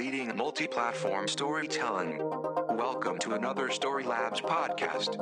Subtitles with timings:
[0.00, 2.16] leading multi platform storytelling.
[2.70, 5.14] Welcome to another Story Labs podcast.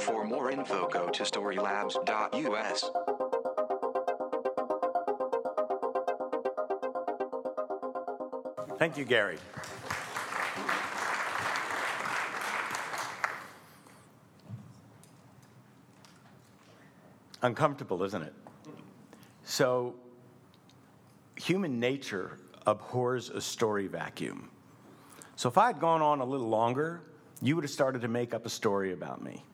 [0.00, 2.90] For more info, go to storylabs.us.
[8.80, 9.38] Thank you, Gary.
[17.42, 18.34] Uncomfortable, isn't it?
[19.44, 19.94] So,
[21.36, 24.50] human nature abhors a story vacuum.
[25.36, 27.02] So, if I had gone on a little longer,
[27.42, 29.44] you would have started to make up a story about me.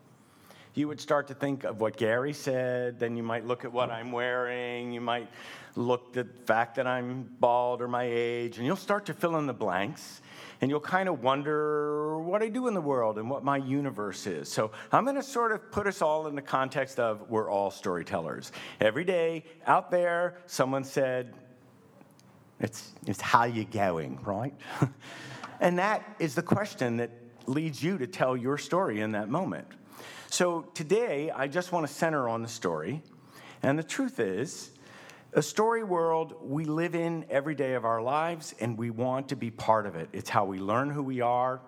[0.75, 3.91] You would start to think of what Gary said, then you might look at what
[3.91, 5.29] I'm wearing, you might
[5.77, 9.37] look at the fact that I'm bald or my age, and you'll start to fill
[9.37, 10.23] in the blanks,
[10.63, 14.27] and you'll kind of wonder what I do in the world and what my universe
[14.27, 14.51] is.
[14.51, 17.71] So I'm going to sort of put us all in the context of we're all
[17.71, 18.51] storytellers.
[18.81, 21.35] Every day out there, someone said,
[22.63, 24.55] it's, it's how you going, right?
[25.61, 27.11] and that is the question that
[27.47, 29.67] leads you to tell your story in that moment.
[30.31, 33.03] So today, I just want to center on the story.
[33.63, 34.71] And the truth is,
[35.35, 39.37] a story world we live in every day of our lives, and we want to
[39.37, 40.09] be part of it.
[40.13, 41.61] It's how we learn who we are,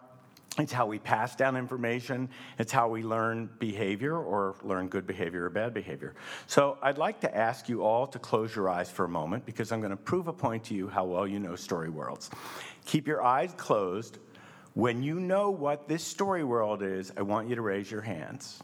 [0.59, 2.29] it's how we pass down information.
[2.59, 6.15] It's how we learn behavior or learn good behavior or bad behavior.
[6.47, 9.73] So I'd like to ask you all to close your eyes for a moment because
[9.73, 12.31] I'm going to prove a point to you how well you know story worlds.
[12.85, 14.19] Keep your eyes closed.
[14.75, 18.63] When you know what this story world is, I want you to raise your hands.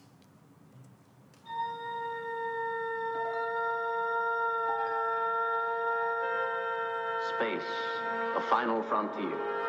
[7.36, 7.62] Space,
[8.34, 9.59] the final frontier.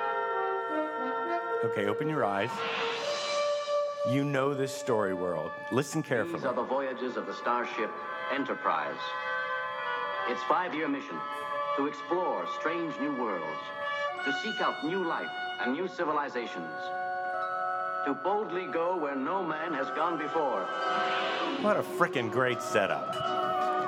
[1.63, 2.49] Okay, open your eyes.
[4.09, 5.51] You know this story world.
[5.71, 6.39] Listen carefully.
[6.39, 7.91] These are the voyages of the starship
[8.33, 8.97] Enterprise.
[10.27, 11.15] Its five year mission
[11.77, 13.61] to explore strange new worlds,
[14.25, 15.29] to seek out new life
[15.61, 16.71] and new civilizations,
[18.05, 20.63] to boldly go where no man has gone before.
[21.61, 23.13] What a freaking great setup.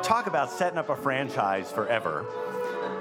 [0.03, 2.23] Talk about setting up a franchise forever.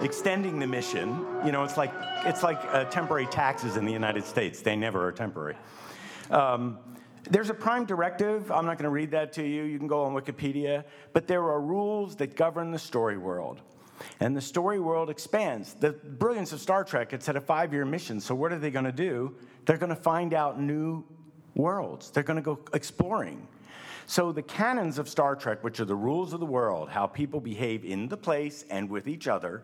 [0.02, 1.92] Extending the mission, you know, it's like
[2.24, 4.60] it's like uh, temporary taxes in the United States.
[4.60, 5.56] They never are temporary.
[6.30, 6.78] Um,
[7.30, 8.50] there's a prime directive.
[8.50, 9.62] I'm not going to read that to you.
[9.62, 10.84] You can go on Wikipedia.
[11.12, 13.60] But there are rules that govern the story world.
[14.18, 15.74] And the story world expands.
[15.74, 18.20] The brilliance of Star Trek, it's at a five year mission.
[18.20, 19.36] So, what are they going to do?
[19.64, 21.04] They're going to find out new
[21.54, 23.46] worlds, they're going to go exploring.
[24.12, 27.40] So, the canons of Star Trek, which are the rules of the world, how people
[27.40, 29.62] behave in the place and with each other,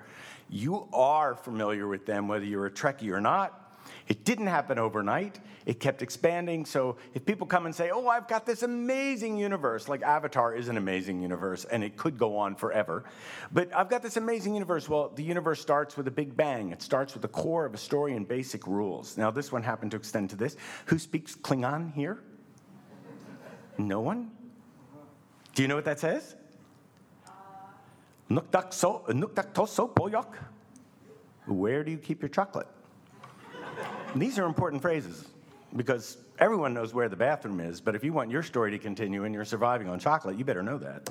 [0.49, 3.79] you are familiar with them whether you're a Trekkie or not.
[4.07, 5.39] It didn't happen overnight.
[5.67, 6.65] It kept expanding.
[6.65, 10.69] So if people come and say, Oh, I've got this amazing universe, like Avatar is
[10.69, 13.05] an amazing universe and it could go on forever.
[13.53, 14.89] But I've got this amazing universe.
[14.89, 16.71] Well, the universe starts with a big bang.
[16.73, 19.19] It starts with the core of a story and basic rules.
[19.19, 20.57] Now, this one happened to extend to this.
[20.87, 22.23] Who speaks Klingon here?
[23.77, 24.38] No one?
[25.59, 26.37] Do you know what that says?
[28.31, 30.37] Nuktak so, nuktak to so poyok.
[31.47, 32.69] Where do you keep your chocolate?
[34.15, 35.27] These are important phrases
[35.75, 39.25] because everyone knows where the bathroom is, but if you want your story to continue
[39.25, 41.11] and you're surviving on chocolate, you better know that.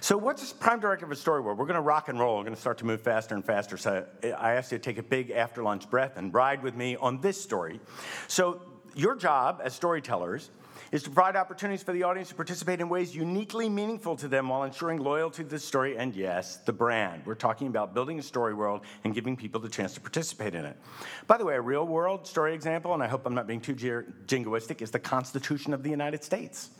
[0.00, 1.58] So, what's the prime directive of a story world?
[1.58, 2.38] We're going to rock and roll.
[2.38, 3.76] We're going to start to move faster and faster.
[3.76, 6.96] So, I ask you to take a big after lunch breath and ride with me
[6.96, 7.80] on this story.
[8.28, 8.62] So,
[8.94, 10.48] your job as storytellers
[10.90, 14.48] is to provide opportunities for the audience to participate in ways uniquely meaningful to them
[14.48, 17.22] while ensuring loyalty to the story and, yes, the brand.
[17.26, 20.64] We're talking about building a story world and giving people the chance to participate in
[20.64, 20.76] it.
[21.26, 23.74] By the way, a real world story example, and I hope I'm not being too
[23.74, 26.70] jingoistic, is the Constitution of the United States.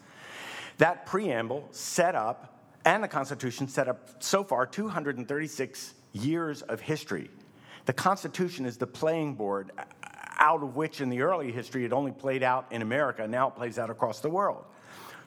[0.79, 2.55] That preamble set up,
[2.85, 7.31] and the Constitution set up so far 236 years of history.
[7.85, 9.73] The Constitution is the playing board
[10.39, 13.27] out of which in the early history it only played out in America.
[13.27, 14.65] Now it plays out across the world.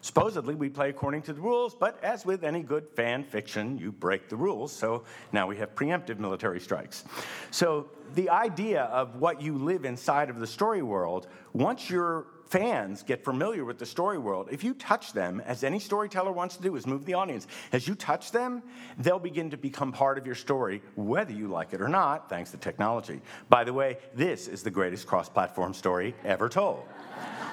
[0.02, 3.92] Supposedly, we play according to the rules, but as with any good fan fiction, you
[3.92, 4.72] break the rules.
[4.72, 7.04] So now we have preemptive military strikes.
[7.52, 13.02] So the idea of what you live inside of the story world, once your fans
[13.02, 16.62] get familiar with the story world, if you touch them, as any storyteller wants to
[16.62, 17.46] do, is move the audience.
[17.72, 18.62] As you touch them,
[18.98, 22.50] they'll begin to become part of your story, whether you like it or not, thanks
[22.50, 23.22] to technology.
[23.48, 26.84] By the way, this is the greatest cross platform story ever told.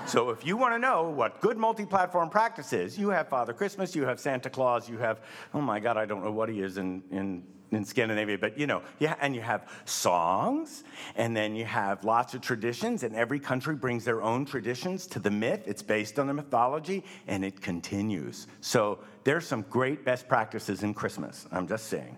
[0.05, 3.95] So if you want to know what good multi-platform practice is, you have Father Christmas,
[3.95, 5.21] you have Santa Claus, you have,
[5.53, 8.67] oh my God, I don't know what he is in, in in Scandinavia, but you
[8.67, 10.83] know, yeah, and you have songs,
[11.15, 15.19] and then you have lots of traditions, and every country brings their own traditions to
[15.19, 15.63] the myth.
[15.65, 18.47] It's based on the mythology, and it continues.
[18.61, 21.47] So there's some great best practices in Christmas.
[21.51, 22.17] I'm just saying.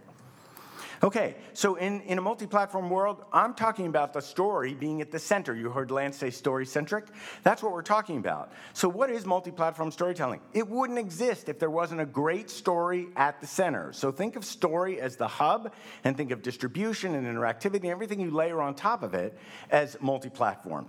[1.03, 5.09] Okay, so in, in a multi platform world, I'm talking about the story being at
[5.09, 5.56] the center.
[5.56, 7.06] You heard Lance say story centric.
[7.42, 8.51] That's what we're talking about.
[8.74, 10.42] So, what is multi platform storytelling?
[10.53, 13.92] It wouldn't exist if there wasn't a great story at the center.
[13.94, 18.19] So, think of story as the hub, and think of distribution and interactivity and everything
[18.19, 19.36] you layer on top of it
[19.71, 20.88] as multi platform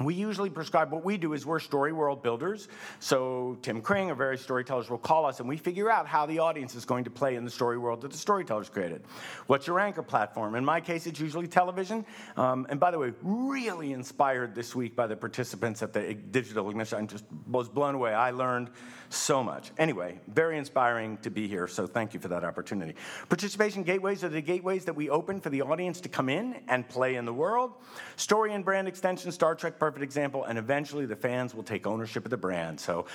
[0.00, 2.68] we usually prescribe what we do is we're story world builders.
[3.00, 6.40] So Tim Kring or various storytellers will call us and we figure out how the
[6.40, 9.02] audience is going to play in the story world that the storytellers created.
[9.46, 10.54] What's your anchor platform?
[10.54, 12.04] In my case, it's usually television.
[12.36, 16.68] Um, and by the way, really inspired this week by the participants at the Digital
[16.68, 16.98] Ignition.
[16.98, 18.12] I just was blown away.
[18.12, 18.70] I learned
[19.08, 19.70] so much.
[19.78, 22.94] Anyway, very inspiring to be here, so thank you for that opportunity.
[23.28, 26.88] Participation gateways are the gateways that we open for the audience to come in and
[26.88, 27.72] play in the world.
[28.16, 32.24] Story and brand extension, Star Trek perfect example, and eventually the fans will take ownership
[32.24, 32.80] of the brand.
[32.80, 33.06] So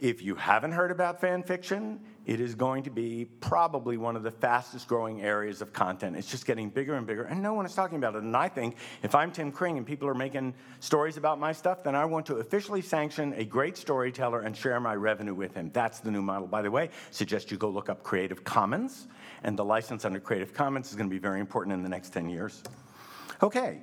[0.00, 4.22] if you haven't heard about fan fiction, it is going to be probably one of
[4.22, 6.16] the fastest growing areas of content.
[6.16, 8.22] It's just getting bigger and bigger, and no one is talking about it.
[8.22, 11.82] And I think if I'm Tim Kring and people are making stories about my stuff,
[11.82, 15.70] then I want to officially sanction a great storyteller and share my revenue with him.
[15.72, 16.46] That's the new model.
[16.46, 19.08] By the way, suggest you go look up Creative Commons,
[19.42, 22.12] and the license under Creative Commons is going to be very important in the next
[22.12, 22.62] 10 years.
[23.42, 23.80] Okay,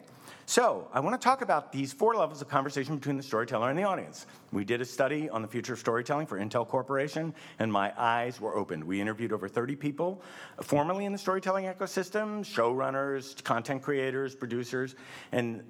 [0.50, 3.78] so, I want to talk about these four levels of conversation between the storyteller and
[3.78, 4.26] the audience.
[4.54, 8.40] We did a study on the future of storytelling for Intel Corporation, and my eyes
[8.40, 8.86] were opened.
[8.86, 10.22] We interviewed over 30 people
[10.62, 14.96] formerly in the storytelling ecosystem showrunners, content creators, producers,
[15.34, 15.66] and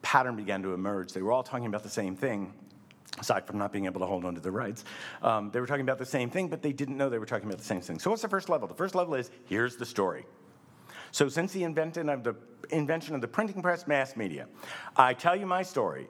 [0.00, 1.12] pattern began to emerge.
[1.12, 2.54] They were all talking about the same thing
[3.20, 4.86] aside from not being able to hold on to the rights.
[5.22, 7.46] Um, they were talking about the same thing, but they didn't know they were talking
[7.46, 7.98] about the same thing.
[7.98, 8.66] So, what's the first level?
[8.66, 10.24] The first level is here's the story.
[11.12, 12.34] So, since the invention of the,
[12.70, 14.46] invention of the printing press, mass media,
[14.96, 16.08] I tell you my story.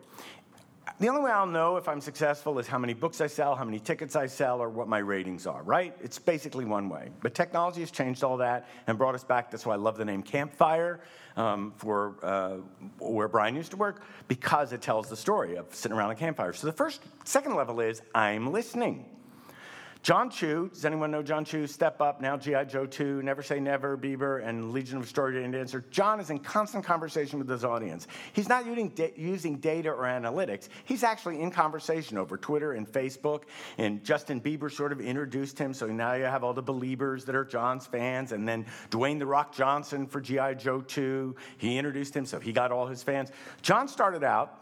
[0.99, 3.64] The only way I'll know if I'm successful is how many books I sell, how
[3.64, 5.96] many tickets I sell, or what my ratings are, right?
[6.00, 7.10] It's basically one way.
[7.20, 9.50] But technology has changed all that and brought us back.
[9.50, 11.00] That's why I love the name Campfire
[11.37, 12.56] um, for uh,
[12.98, 16.52] where Brian used to work, because it tells the story of sitting around a campfire.
[16.52, 19.05] So the first, second level is I'm listening.
[20.02, 21.64] Jon Chu, does anyone know Jon Chu?
[21.69, 22.64] Step Up, now G.I.
[22.64, 25.84] Joe 2, Never Say Never, Bieber, and Legion of Extraordinary Dancer.
[25.93, 28.08] Jon is in constant conversation with his audience.
[28.32, 30.69] He's not using, da- using data or analytics.
[30.87, 33.44] He's actually in conversation over Twitter and Facebook.
[33.78, 37.37] And Justin Bieber sort of introduced him, so now you have all the believers that
[37.37, 38.32] are Jon's fans.
[38.32, 40.55] And then Dwayne The Rock Johnson for G.I.
[40.55, 43.31] Joe 2, he introduced him, so he got all his fans.
[43.62, 44.61] John started out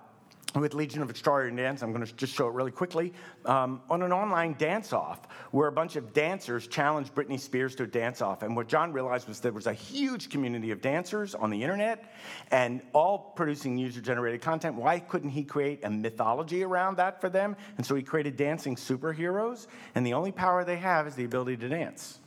[0.54, 3.12] with Legion of Extraordinary Dance, I'm going to just show it really quickly,
[3.44, 7.84] um, on an online dance off where a bunch of dancers challenged Britney Spears to
[7.84, 8.42] a dance off.
[8.42, 12.12] And what Jon realized was there was a huge community of dancers on the internet
[12.50, 14.74] and all producing user generated content.
[14.74, 17.54] Why couldn't he create a mythology around that for them?
[17.76, 21.58] And so he created dancing superheroes, and the only power they have is the ability
[21.58, 22.18] to dance.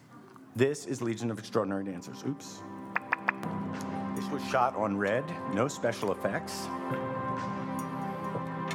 [0.55, 2.23] This is Legion of Extraordinary Dancers.
[2.27, 2.61] Oops.
[4.15, 5.23] This was shot on red,
[5.53, 6.67] no special effects.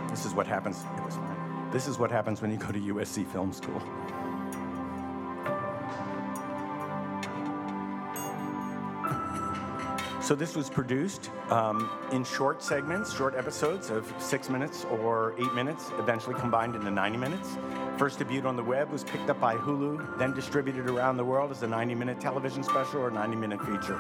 [0.09, 0.85] This is what happens.
[0.97, 1.71] It was fine.
[1.71, 3.83] This is what happens when you go to USC Film School.
[10.29, 15.55] So this was produced um, in short segments, short episodes of six minutes or eight
[15.55, 17.57] minutes, eventually combined into 90 minutes.
[17.97, 21.51] First debuted on the web, was picked up by Hulu, then distributed around the world
[21.51, 23.99] as a 90-minute television special or 90-minute feature.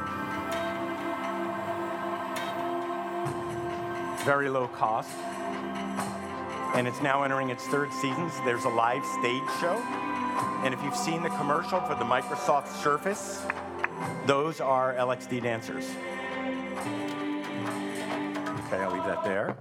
[4.29, 5.08] Very low cost
[6.75, 8.31] and it's now entering its third season.
[8.31, 9.82] So there's a live stage show.
[10.63, 13.47] And if you've seen the commercial for the Microsoft Surface,
[14.27, 15.89] those are LXD dancers.
[18.67, 19.56] Okay, I'll leave that there.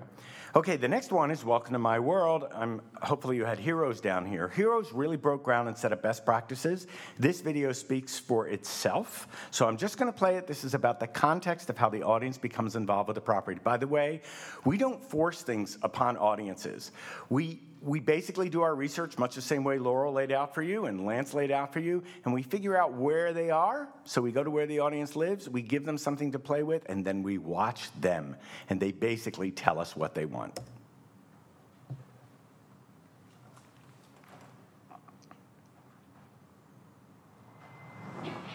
[0.56, 2.48] Okay, the next one is Welcome to My World.
[2.56, 4.48] I'm, hopefully, you had Heroes down here.
[4.48, 6.88] Heroes really broke ground and set up best practices.
[7.20, 9.28] This video speaks for itself.
[9.52, 10.48] So I'm just going to play it.
[10.48, 13.60] This is about the context of how the audience becomes involved with the property.
[13.62, 14.22] By the way,
[14.64, 16.94] we don't force things upon audiences.
[17.30, 20.86] We we basically do our research much the same way Laurel laid out for you
[20.86, 23.88] and Lance laid out for you, and we figure out where they are.
[24.04, 26.84] So we go to where the audience lives, we give them something to play with,
[26.90, 28.36] and then we watch them.
[28.70, 30.60] And they basically tell us what they want.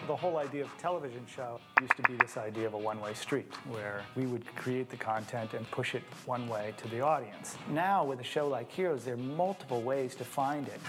[0.07, 3.51] The whole idea of television show used to be this idea of a one-way street
[3.69, 7.57] where we would create the content and push it one way to the audience.
[7.69, 10.79] Now with a show like Heroes, there are multiple ways to find it.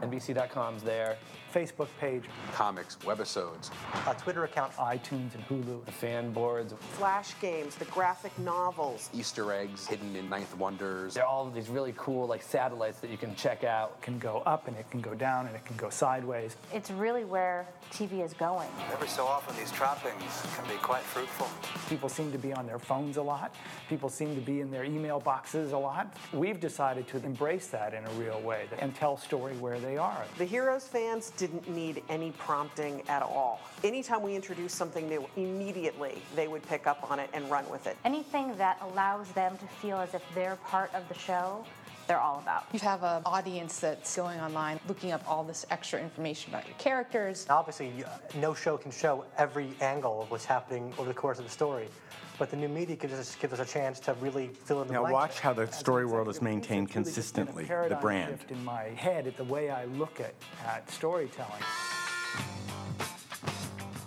[0.00, 1.18] NBC.com's there,
[1.54, 3.70] Facebook page, comics, webisodes,
[4.08, 9.52] a Twitter account, iTunes and Hulu, the fan boards, flash games, the graphic novels, Easter
[9.52, 11.14] eggs hidden in Ninth Wonders.
[11.14, 13.98] There are all of these really cool like satellites that you can check out.
[13.98, 16.56] It can go up and it can go down and it can go sideways.
[16.72, 18.68] It's really where TV is going.
[18.92, 21.48] Every so often, these trappings can be quite fruitful.
[21.88, 23.54] People seem to be on their phones a lot.
[23.88, 26.16] People seem to be in their email boxes a lot.
[26.32, 30.24] We've decided to embrace that in a real way and tell story where they are.
[30.36, 33.60] The Heroes fans didn't need any prompting at all.
[33.82, 37.86] Anytime we introduced something new, immediately they would pick up on it and run with
[37.86, 37.98] it.
[38.06, 41.64] Anything that allows them to feel as if they're part of the show
[42.06, 42.66] they're all about.
[42.72, 46.76] You have an audience that's going online, looking up all this extra information about your
[46.76, 47.46] characters.
[47.48, 47.92] Obviously,
[48.38, 51.88] no show can show every angle of what's happening over the course of the story.
[52.38, 54.94] But the new media gives us, gives us a chance to really fill in the
[54.94, 55.12] now blanks.
[55.12, 58.32] watch how the story world is maintained really consistently, the brand.
[58.32, 60.34] Shift in my head at the way I look at,
[60.66, 61.62] at storytelling.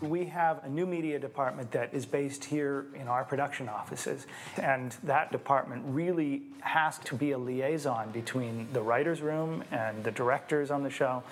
[0.02, 4.28] We have a new media department that is based here in our production offices,
[4.62, 10.12] and that department really has to be a liaison between the writer's room and the
[10.12, 11.24] directors on the show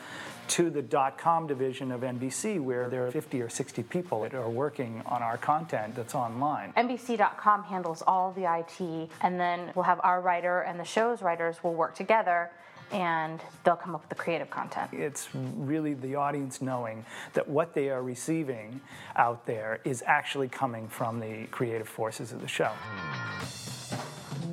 [0.48, 4.50] to the dot-com division of NBC, where there are 50 or 60 people that are
[4.50, 6.74] working on our content that's online.
[6.77, 11.63] NBC.com handles all the IT, and then we'll have our writer and the show's writers
[11.63, 12.51] will work together
[12.92, 14.89] and they'll come up with the creative content.
[14.94, 18.80] It's really the audience knowing that what they are receiving
[19.15, 22.72] out there is actually coming from the creative forces of the show.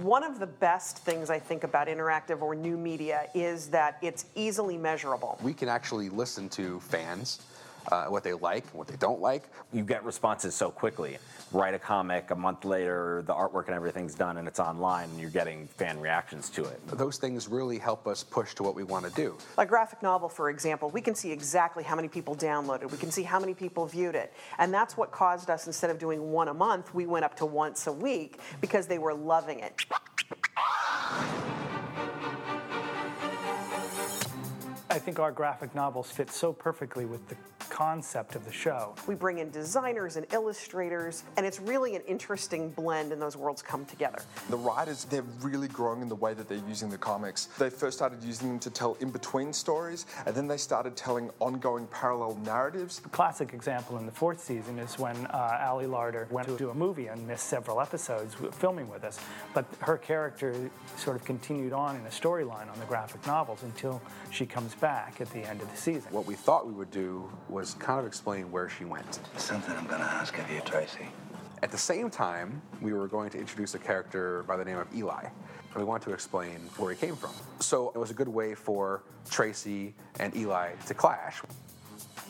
[0.00, 4.26] One of the best things I think about interactive or new media is that it's
[4.34, 5.38] easily measurable.
[5.42, 7.40] We can actually listen to fans.
[7.90, 9.44] Uh, what they like, what they don't like.
[9.72, 11.18] You get responses so quickly.
[11.50, 15.20] Write a comic, a month later, the artwork and everything's done, and it's online, and
[15.20, 16.80] you're getting fan reactions to it.
[16.86, 19.36] Those things really help us push to what we want to do.
[19.58, 23.10] A graphic novel, for example, we can see exactly how many people downloaded, we can
[23.10, 24.32] see how many people viewed it.
[24.58, 27.46] And that's what caused us, instead of doing one a month, we went up to
[27.46, 29.74] once a week because they were loving it.
[34.88, 37.34] I think our graphic novels fit so perfectly with the
[37.72, 38.94] concept of the show.
[39.06, 43.62] We bring in designers and illustrators, and it's really an interesting blend, and those worlds
[43.62, 44.20] come together.
[44.50, 47.46] The writers, they're really growing in the way that they're using the comics.
[47.58, 51.30] They first started using them to tell in between stories, and then they started telling
[51.40, 53.00] ongoing parallel narratives.
[53.06, 56.68] A classic example in the fourth season is when uh, Ali Larter went to do
[56.68, 59.18] a movie and missed several episodes filming with us,
[59.54, 64.02] but her character sort of continued on in a storyline on the graphic novels until
[64.30, 66.12] she comes back at the end of the season.
[66.12, 69.20] What we thought we would do was kind of explain where she went.
[69.36, 71.08] Something I'm gonna ask of you, Tracy.
[71.62, 74.92] At the same time, we were going to introduce a character by the name of
[74.94, 75.22] Eli.
[75.22, 77.30] And we wanted to explain where he came from.
[77.60, 81.40] So it was a good way for Tracy and Eli to clash.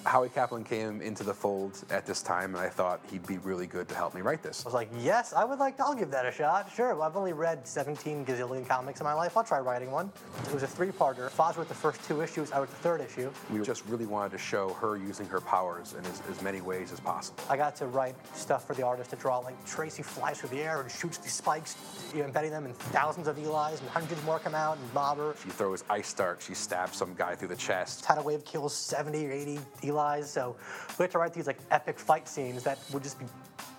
[0.05, 3.67] Howie Kaplan came into the fold at this time, and I thought he'd be really
[3.67, 4.65] good to help me write this.
[4.65, 6.71] I was like, yes, I would like, to, I'll give that a shot.
[6.75, 9.37] Sure, well, I've only read 17 gazillion comics in my life.
[9.37, 10.11] I'll try writing one.
[10.47, 11.31] It was a three-parter.
[11.31, 12.51] Foz wrote the first two issues.
[12.53, 13.31] I wrote the third issue.
[13.51, 16.93] We just really wanted to show her using her powers in as, as many ways
[16.93, 17.43] as possible.
[17.49, 20.63] I got to write stuff for the artist to draw, like Tracy flies through the
[20.63, 21.77] air and shoots these spikes,
[22.13, 25.19] you know, embedding them in thousands of Eli's, and hundreds more come out and mob
[25.19, 25.35] her.
[25.43, 26.47] She throws ice darts.
[26.47, 28.03] She stabs some guy through the chest.
[28.03, 29.61] Tidal wave kills 70 or 80
[29.93, 30.57] Eli's, so
[30.99, 33.27] we had to write these like epic fight scenes that would just be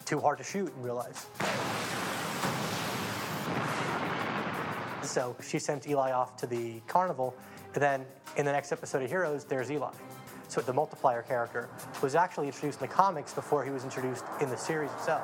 [0.05, 1.27] too hard to shoot in real life.
[5.03, 7.35] So she sent Eli off to the carnival,
[7.73, 8.05] and then
[8.37, 9.91] in the next episode of Heroes, there's Eli.
[10.47, 11.69] So the multiplier character
[12.01, 15.23] was actually introduced in the comics before he was introduced in the series itself.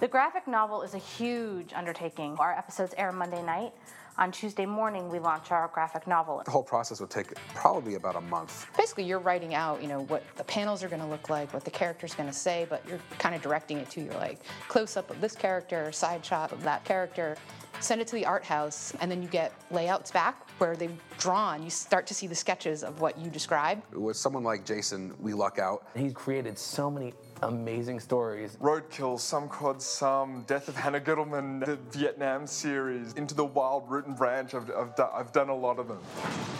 [0.00, 2.36] The graphic novel is a huge undertaking.
[2.40, 3.72] Our episodes air Monday night.
[4.18, 6.42] On Tuesday morning, we launch our graphic novel.
[6.44, 8.66] The whole process would take probably about a month.
[8.76, 11.64] Basically, you're writing out, you know, what the panels are going to look like, what
[11.64, 14.38] the character's going to say, but you're kind of directing it to your like
[14.68, 17.38] close up of this character, side shot of that character.
[17.80, 21.62] Send it to the art house, and then you get layouts back where they've drawn.
[21.62, 23.82] You start to see the sketches of what you describe.
[23.92, 25.86] With someone like Jason, we luck out.
[25.96, 28.56] He's created so many amazing stories.
[28.60, 34.06] Roadkill, Some Quad Some, Death of Hana Gitelman, the Vietnam series, Into the Wild, Root
[34.06, 34.54] and Branch.
[34.54, 35.98] I've, I've, done, I've done a lot of them.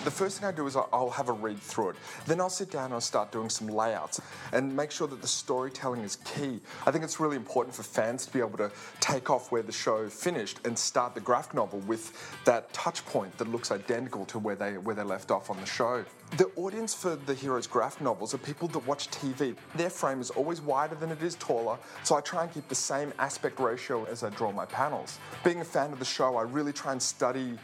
[0.05, 1.97] The first thing I do is I'll have a read through it.
[2.27, 4.21] Then I'll sit down and I'll start doing some layouts
[4.53, 6.61] and make sure that the storytelling is key.
[6.85, 9.73] I think it's really important for fans to be able to take off where the
[9.73, 12.13] show finished and start the graphic novel with
[12.45, 15.67] that touch point that looks identical to where they, where they left off on the
[15.67, 16.05] show.
[16.37, 19.55] The audience for the Heroes graphic novels are people that watch TV.
[19.75, 22.75] Their frame is always wider than it is taller, so I try and keep the
[22.75, 25.19] same aspect ratio as I draw my panels.
[25.45, 27.59] Being a fan of the show, I really try and study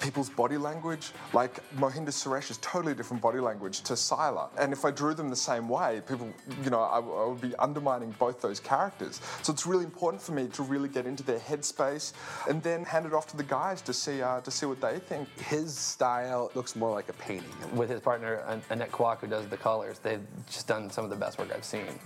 [0.00, 1.12] people's body language.
[1.32, 4.48] Like Mohinder Suresh is totally different body language to Sylar.
[4.58, 6.28] And if I drew them the same way, people,
[6.62, 9.20] you know, I, I would be undermining both those characters.
[9.42, 12.12] So it's really important for me to really get into their headspace
[12.48, 14.98] and then hand it off to the guys to see uh, to see what they
[14.98, 15.28] think.
[15.40, 17.50] His style looks more like a painting.
[17.74, 21.16] With his partner Annette Kwok, who does the colors, they've just done some of the
[21.16, 21.98] best work I've seen.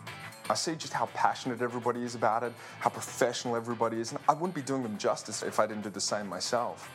[0.50, 4.32] I see just how passionate everybody is about it, how professional everybody is, and I
[4.32, 6.90] wouldn't be doing them justice if I didn't do the same myself.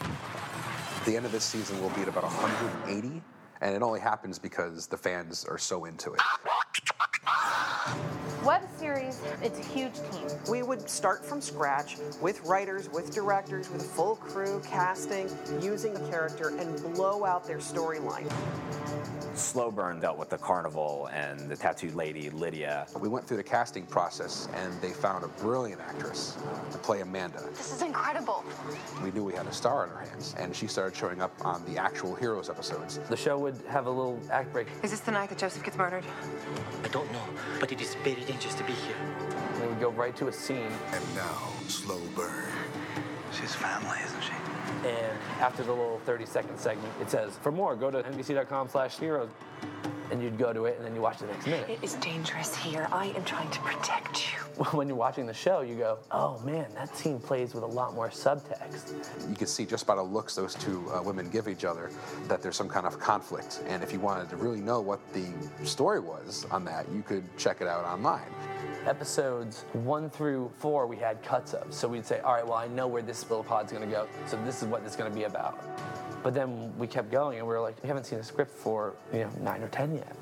[1.06, 3.22] The end of this season will be at about 180,
[3.62, 6.22] and it only happens because the fans are so into it.
[8.44, 10.28] Web series, it's a huge team.
[10.50, 15.30] We would start from scratch with writers, with directors, with a full crew, casting,
[15.62, 18.30] using the character, and blow out their storyline.
[19.36, 22.86] Slow Burn dealt with the carnival and the tattooed lady, Lydia.
[23.00, 26.38] We went through the casting process, and they found a brilliant actress
[26.72, 27.44] to play Amanda.
[27.50, 28.44] This is incredible.
[29.04, 31.66] We knew we had a star in our hands, and she started showing up on
[31.66, 33.00] the actual Heroes episodes.
[33.10, 34.68] The show would have a little act break.
[34.84, 36.04] Is this the night that Joseph gets murdered?
[36.84, 37.26] I don't know,
[37.60, 38.96] but it is very dangerous to be here.
[39.60, 40.72] They would go right to a scene.
[40.92, 42.46] And now, slow burn.
[43.32, 44.34] She's family, isn't she?
[44.86, 48.98] And after the little 30 second segment, it says, for more, go to nbc.com slash
[48.98, 49.30] heroes.
[50.12, 51.68] And you'd go to it and then you watch the next minute.
[51.70, 52.88] It is dangerous here.
[52.92, 54.40] I am trying to protect you.
[54.58, 57.68] Well, when you're watching the show, you go, oh man, that scene plays with a
[57.68, 58.94] lot more subtext.
[59.30, 61.90] You can see just by the looks those two uh, women give each other
[62.28, 63.64] that there's some kind of conflict.
[63.68, 65.26] And if you wanted to really know what the
[65.64, 68.30] story was on that, you could check it out online.
[68.86, 71.74] Episodes one through four, we had cuts of.
[71.74, 74.08] So we'd say, all right, well, I know where this little pod's gonna go.
[74.28, 75.62] So this is what it's gonna be about.
[76.24, 78.94] But then we kept going and we were like, we haven't seen a script for,
[79.12, 80.16] you know, nine or 10 yet.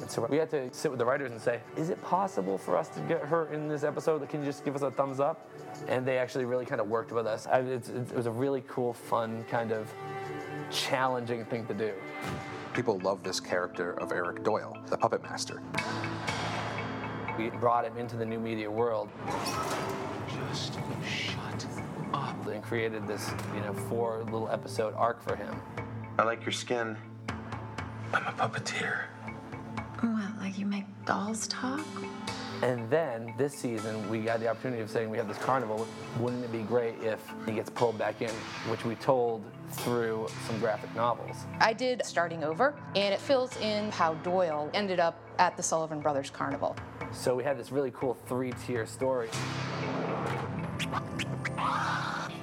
[0.00, 2.76] And so we had to sit with the writers and say, is it possible for
[2.76, 4.26] us to get her in this episode?
[4.28, 5.50] Can you just give us a thumbs up?
[5.88, 7.48] And they actually really kind of worked with us.
[7.48, 9.92] I, it's, it was a really cool, fun, kind of
[10.70, 11.92] challenging thing to do.
[12.72, 15.60] People love this character of Eric Doyle, the puppet master.
[17.36, 19.08] We brought him into the new media world.
[20.28, 21.66] Just shut
[22.48, 22.54] up.
[22.54, 25.60] And created this, you know, four little episode arc for him.
[26.18, 26.96] I like your skin.
[28.12, 29.04] I'm a puppeteer.
[30.00, 31.84] What, like you make dolls talk?
[32.62, 35.86] And then this season, we got the opportunity of saying we have this carnival.
[36.18, 38.30] Wouldn't it be great if he gets pulled back in,
[38.68, 41.36] which we told through some graphic novels.
[41.60, 46.00] I did Starting Over, and it fills in how Doyle ended up at the Sullivan
[46.00, 46.76] Brothers Carnival.
[47.12, 49.28] So we had this really cool three-tier story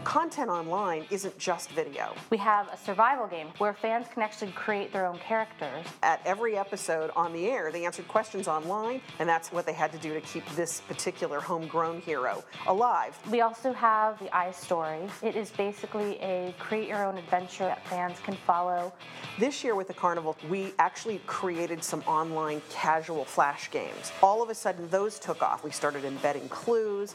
[0.06, 2.12] con- Content online isn't just video.
[2.32, 5.86] We have a survival game where fans can actually create their own characters.
[6.02, 9.92] At every episode on the air, they answered questions online, and that's what they had
[9.92, 13.16] to do to keep this particular homegrown hero alive.
[13.30, 15.08] We also have the iStory.
[15.22, 18.92] It is basically a create your own adventure that fans can follow.
[19.38, 24.12] This year with the carnival, we actually created some online casual flash games.
[24.24, 25.64] All of a sudden, those took off.
[25.64, 27.14] We started embedding clues.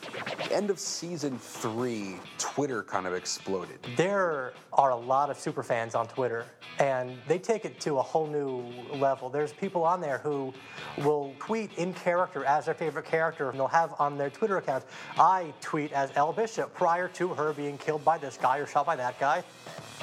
[0.52, 3.78] End of season three, Twitter kind of exploded.
[3.96, 6.44] There are a lot of super fans on Twitter,
[6.78, 8.62] and they take it to a whole new
[8.94, 9.30] level.
[9.30, 10.52] There's people on there who
[10.98, 14.84] will tweet in character as their favorite character, and they'll have on their Twitter account,
[15.16, 18.84] I tweet as Elle Bishop prior to her being killed by this guy or shot
[18.84, 19.44] by that guy.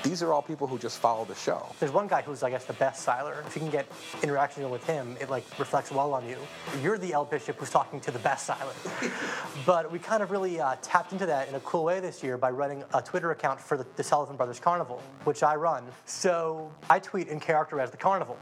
[0.04, 1.66] These are all people who just follow the show.
[1.80, 3.46] There's one guy who's, I guess, the best Sylar.
[3.46, 3.88] If you can get
[4.24, 6.38] interaction with him, it like reflects well on you.
[6.82, 9.12] You're the Elle Bishop who's talking to the best Sylar.
[9.66, 12.38] but we kind of really uh, tapped into that in a cool way this year
[12.38, 15.84] by running a Twitter account for the, the Sullivan Brothers Carnival, which I run.
[16.06, 18.38] So I tweet in character as the carnival.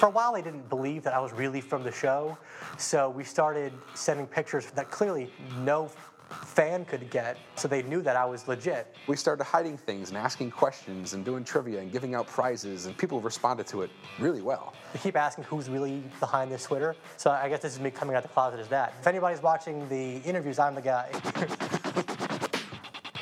[0.00, 2.38] For a while, they didn't believe that I was really from the show,
[2.78, 5.30] so we started sending pictures that clearly
[5.62, 5.90] no
[6.30, 8.94] fan could get, so they knew that I was legit.
[9.06, 12.96] We started hiding things and asking questions and doing trivia and giving out prizes, and
[12.96, 14.74] people responded to it really well.
[14.92, 18.16] They keep asking who's really behind this Twitter, so I guess this is me coming
[18.16, 18.94] out the closet as that.
[19.00, 21.10] If anybody's watching the interviews, I'm the guy.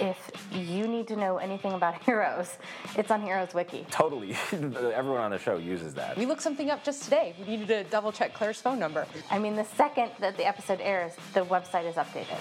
[0.01, 2.59] If you need to know anything about Heroes,
[2.97, 3.87] it's on Heroes Wiki.
[3.91, 4.37] Totally.
[4.53, 6.17] Everyone on the show uses that.
[6.17, 7.35] We looked something up just today.
[7.39, 9.07] We needed to double check Claire's phone number.
[9.31, 12.39] I mean, the second that the episode airs, the website is updated.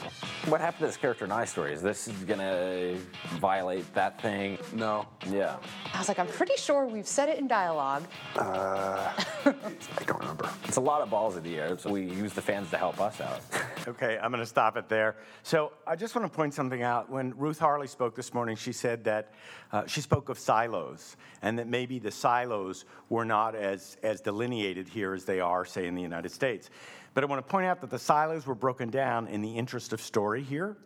[0.49, 1.71] What happened to this character in iStory?
[1.73, 2.95] Is this gonna
[3.35, 4.57] violate that thing?
[4.73, 5.05] No.
[5.29, 5.57] Yeah.
[5.93, 8.03] I was like, I'm pretty sure we've said it in dialogue.
[8.35, 9.11] Uh,
[9.45, 10.49] I don't remember.
[10.65, 12.99] It's a lot of balls in the air, so we use the fans to help
[12.99, 13.41] us out.
[13.87, 15.15] Okay, I'm going to stop it there.
[15.43, 17.09] So I just want to point something out.
[17.09, 19.33] When Ruth Harley spoke this morning, she said that
[19.71, 24.87] uh, she spoke of silos and that maybe the silos were not as, as delineated
[24.87, 26.69] here as they are, say, in the United States.
[27.13, 29.93] But I want to point out that the silos were broken down in the interest
[29.93, 30.77] of story here.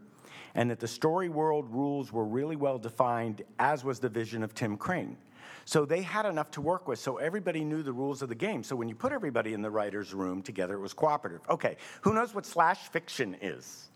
[0.55, 4.53] and that the story world rules were really well defined, as was the vision of
[4.53, 5.17] Tim Kring.
[5.65, 8.63] So they had enough to work with, so everybody knew the rules of the game.
[8.63, 11.41] So when you put everybody in the writer's room together, it was cooperative.
[11.49, 13.89] Okay, who knows what slash fiction is?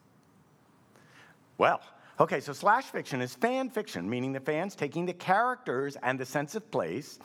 [1.57, 1.81] Well,
[2.19, 6.25] okay, so slash fiction is fan fiction, meaning the fans taking the characters and the
[6.25, 7.19] sense of place.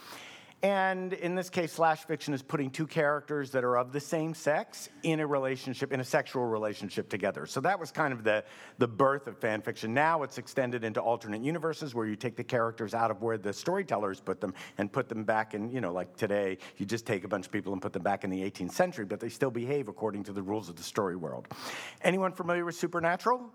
[0.63, 4.35] And in this case, slash fiction is putting two characters that are of the same
[4.35, 7.47] sex in a relationship, in a sexual relationship together.
[7.47, 8.45] So that was kind of the,
[8.77, 9.95] the birth of fan fiction.
[9.95, 13.55] Now it's extended into alternate universes where you take the characters out of where the
[13.55, 17.25] storytellers put them and put them back in, you know, like today, you just take
[17.25, 19.51] a bunch of people and put them back in the 18th century, but they still
[19.51, 21.49] behave according to the rules of the story world.
[22.03, 23.51] Anyone familiar with Supernatural?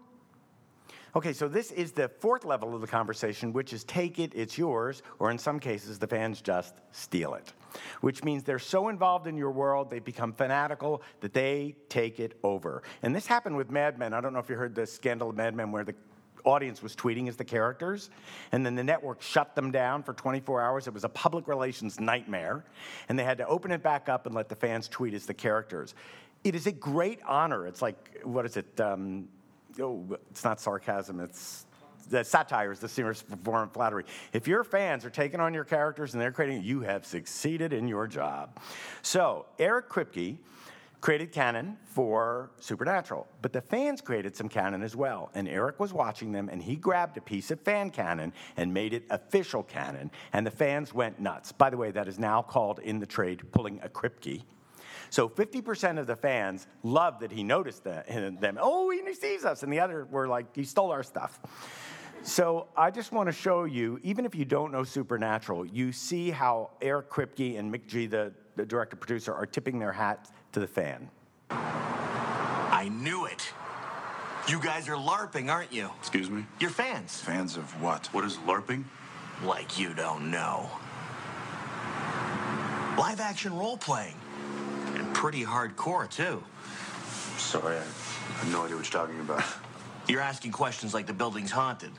[1.15, 4.57] Okay, so this is the fourth level of the conversation, which is take it, it's
[4.57, 7.53] yours, or in some cases, the fans just steal it.
[8.01, 12.37] Which means they're so involved in your world, they become fanatical that they take it
[12.43, 12.83] over.
[13.01, 14.13] And this happened with Mad Men.
[14.13, 15.95] I don't know if you heard the scandal of Mad Men where the
[16.43, 18.09] audience was tweeting as the characters,
[18.51, 20.85] and then the network shut them down for 24 hours.
[20.85, 22.65] It was a public relations nightmare,
[23.07, 25.33] and they had to open it back up and let the fans tweet as the
[25.33, 25.95] characters.
[26.43, 27.67] It is a great honor.
[27.67, 28.79] It's like, what is it?
[28.81, 29.29] Um,
[29.77, 31.65] it's not sarcasm, it's
[32.09, 34.05] the satire is the serious form of flattery.
[34.33, 37.87] If your fans are taking on your characters and they're creating, you have succeeded in
[37.87, 38.59] your job.
[39.01, 40.37] So Eric Kripke
[41.01, 45.29] created canon for Supernatural, but the fans created some canon as well.
[45.35, 48.93] And Eric was watching them, and he grabbed a piece of fan canon and made
[48.93, 51.51] it official canon, and the fans went nuts.
[51.51, 54.43] By the way, that is now called in the trade pulling a Kripke.
[55.15, 58.05] So 50% of the fans loved that he noticed that,
[58.41, 58.59] them.
[58.61, 59.63] Oh, he sees us.
[59.63, 61.39] And the other were like, he stole our stuff.
[62.23, 66.31] So I just want to show you, even if you don't know Supernatural, you see
[66.31, 70.67] how Eric Kripke and McG, the, the director producer, are tipping their hats to the
[70.67, 71.09] fan.
[71.49, 73.53] I knew it.
[74.49, 75.89] You guys are LARPing, aren't you?
[75.97, 76.45] Excuse me?
[76.59, 77.21] You're fans.
[77.21, 78.07] Fans of what?
[78.07, 78.83] What is LARPing?
[79.45, 80.69] Like you don't know.
[82.97, 84.15] Live action role playing.
[85.25, 86.43] Pretty hardcore, too.
[87.39, 89.43] Sorry, I have no idea what you're talking about.
[90.07, 91.89] You're asking questions like the building's haunted.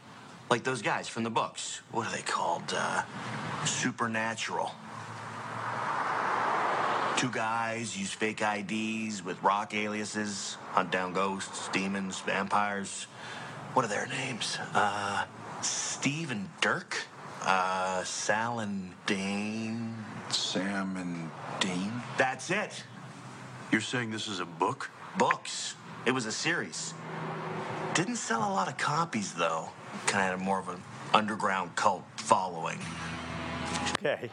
[0.48, 1.80] Like those guys from the books.
[1.90, 2.62] What are they called?
[2.72, 3.02] Uh,
[3.64, 4.70] supernatural.
[7.16, 13.08] Two guys use fake IDs with rock aliases, hunt down ghosts, demons, vampires.
[13.72, 14.56] What are their names?
[14.72, 15.24] Uh,
[15.62, 16.96] Steve and Dirk?
[17.42, 19.96] Uh, Sal and Dane?
[20.28, 21.90] Sam and Dean?
[22.18, 22.84] That's it.
[23.72, 24.90] You're saying this is a book?
[25.18, 25.74] Books.
[26.05, 26.94] It was a series.
[27.94, 29.70] Didn't sell a lot of copies, though.
[30.07, 30.81] Kind of more of an
[31.12, 32.79] underground cult following.
[33.98, 34.31] Okay.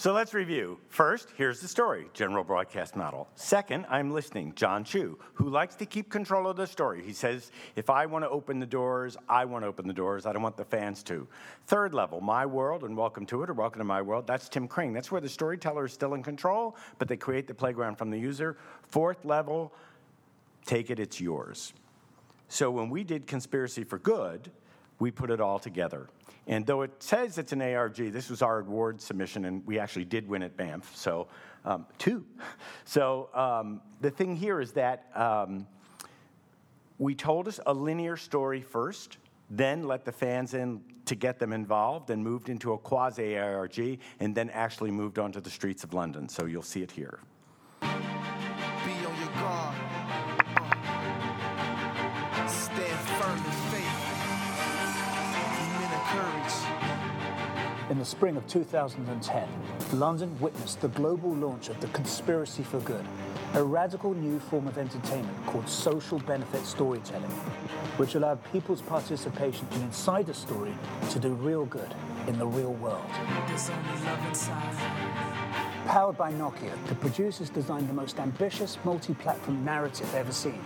[0.00, 0.78] So let's review.
[0.88, 3.28] First, here's the story, general broadcast model.
[3.34, 7.02] Second, I'm listening, Jon Chu, who likes to keep control of the story.
[7.04, 10.24] He says, if I want to open the doors, I want to open the doors.
[10.24, 11.28] I don't want the fans to.
[11.66, 14.26] Third level, my world, and welcome to it, or welcome to my world.
[14.26, 14.94] That's Tim Kring.
[14.94, 18.18] That's where the storyteller is still in control, but they create the playground from the
[18.18, 18.56] user.
[18.84, 19.70] Fourth level,
[20.64, 21.74] take it, it's yours.
[22.48, 24.50] So when we did Conspiracy for Good,
[25.00, 26.06] we put it all together.
[26.46, 30.04] And though it says it's an ARG, this was our award submission, and we actually
[30.04, 31.26] did win at Banff, so
[31.64, 32.24] um, two.
[32.84, 35.68] So um, the thing here is that um,
[36.98, 41.52] we told us a linear story first, then let the fans in to get them
[41.52, 45.94] involved, and moved into a quasi ARG, and then actually moved onto the streets of
[45.94, 46.28] London.
[46.28, 47.20] So you'll see it here.
[58.00, 59.46] The spring of 2010,
[59.92, 63.04] London witnessed the global launch of the Conspiracy for Good,
[63.52, 67.30] a radical new form of entertainment called social benefit storytelling,
[67.98, 70.72] which allowed people's participation in insider story
[71.10, 71.94] to do real good
[72.26, 73.04] in the real world.
[75.90, 80.60] Powered by Nokia, the producers designed the most ambitious multi platform narrative ever seen,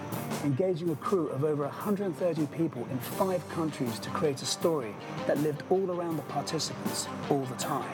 [0.45, 4.95] engaging a crew of over 130 people in five countries to create a story
[5.27, 7.89] that lived all around the participants all the time.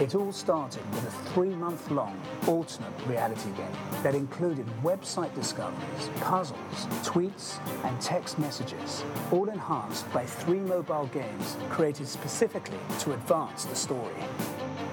[0.00, 6.08] It all started with a three month long alternate reality game that included website discoveries,
[6.22, 13.66] puzzles, tweets, and text messages, all enhanced by three mobile games created specifically to advance
[13.66, 14.14] the story.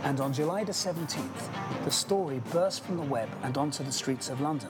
[0.03, 4.29] And on July the 17th, the story burst from the web and onto the streets
[4.29, 4.69] of London,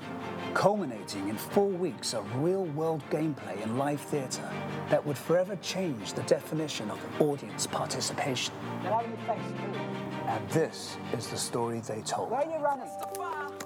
[0.54, 4.50] culminating in four weeks of real world gameplay and live theatre
[4.90, 8.54] that would forever change the definition of audience participation.
[8.84, 12.32] And this is the story they told.
[12.32, 12.90] Where are you running?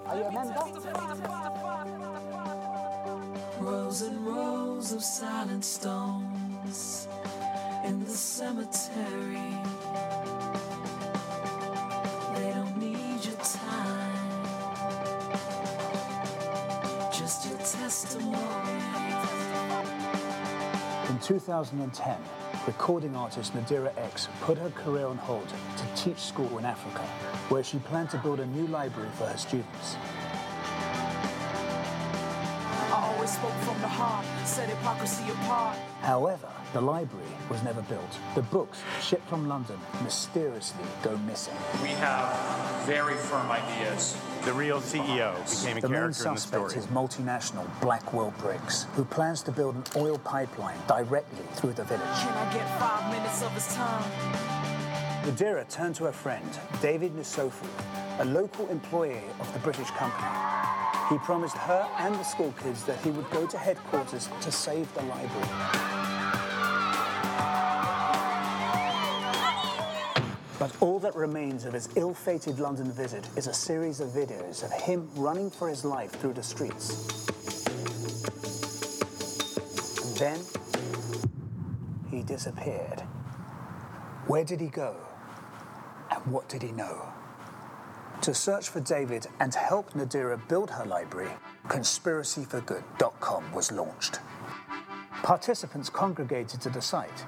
[0.05, 0.53] Are you a member?
[3.59, 7.07] Rows and rows of silent stones
[7.85, 9.72] in the cemetery.
[17.93, 17.99] In
[21.19, 22.17] 2010,
[22.65, 27.03] recording artist Nadira X put her career on hold to teach school in Africa,
[27.49, 29.95] where she planned to build a new library for her students.
[32.91, 35.77] I always spoke from the heart, set hypocrisy apart.
[36.01, 38.17] However, the library was never built.
[38.33, 41.53] The books, shipped from London, mysteriously go missing.
[41.83, 42.33] We have
[42.87, 44.17] very firm ideas.
[44.45, 46.75] The real CEO became a the main character in the suspect story.
[46.75, 52.01] is multinational Blackwell Briggs, who plans to build an oil pipeline directly through the village.
[52.01, 54.11] Can I get five minutes of his time?
[55.23, 56.45] Nadira turned to her friend,
[56.81, 57.65] David Nisofu,
[58.19, 60.27] a local employee of the British company.
[61.09, 64.93] He promised her and the school kids that he would go to headquarters to save
[64.93, 65.92] the library.
[70.63, 74.63] But all that remains of his ill fated London visit is a series of videos
[74.63, 77.27] of him running for his life through the streets.
[80.05, 80.39] And then
[82.09, 83.01] he disappeared.
[84.27, 84.95] Where did he go?
[86.09, 87.09] And what did he know?
[88.21, 91.33] To search for David and help Nadira build her library,
[91.67, 94.21] conspiracyforgood.com was launched.
[95.23, 97.25] Participants congregated to the site,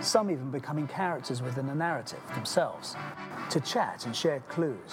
[0.00, 2.96] some even becoming characters within the narrative themselves,
[3.50, 4.92] to chat and share clues,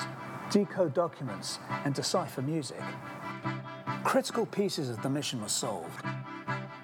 [0.50, 2.82] decode documents, and decipher music.
[4.04, 6.04] Critical pieces of the mission were solved.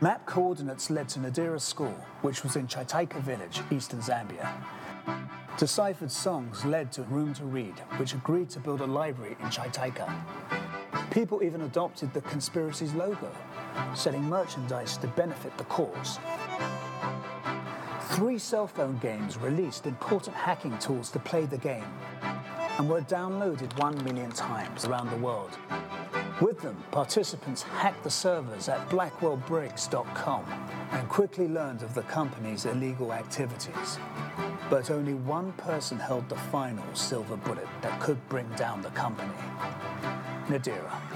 [0.02, 4.52] Map coordinates led to Nadira's school, which was in Chataika village, eastern Zambia.
[5.58, 10.12] Deciphered songs led to Room to Read, which agreed to build a library in Chataika.
[11.12, 13.32] People even adopted the conspiracy's logo,
[13.94, 16.18] selling merchandise to benefit the cause.
[18.22, 21.92] Three cell phone games released important hacking tools to play the game
[22.78, 25.58] and were downloaded one million times around the world.
[26.40, 30.46] With them, participants hacked the servers at blackwellbriggs.com
[30.92, 33.98] and quickly learned of the company's illegal activities.
[34.70, 39.34] But only one person held the final silver bullet that could bring down the company
[40.48, 41.11] Nadira.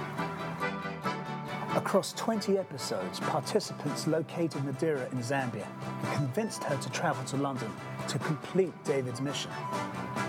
[1.76, 5.68] Across 20 episodes, participants located Nadira in Zambia
[6.04, 7.70] and convinced her to travel to London
[8.08, 9.52] to complete David's mission.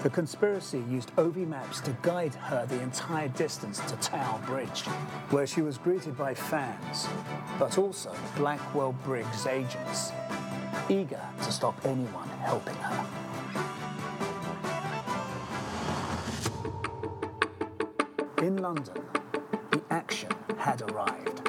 [0.02, 4.82] The conspiracy used Ovi Maps to guide her the entire distance to Tower Bridge,
[5.30, 7.06] where she was greeted by fans,
[7.61, 10.11] but also Blackwell Briggs agents,
[10.88, 13.06] eager to stop anyone helping her.
[18.42, 18.94] In London,
[19.70, 20.30] the action
[20.79, 21.41] had arrived.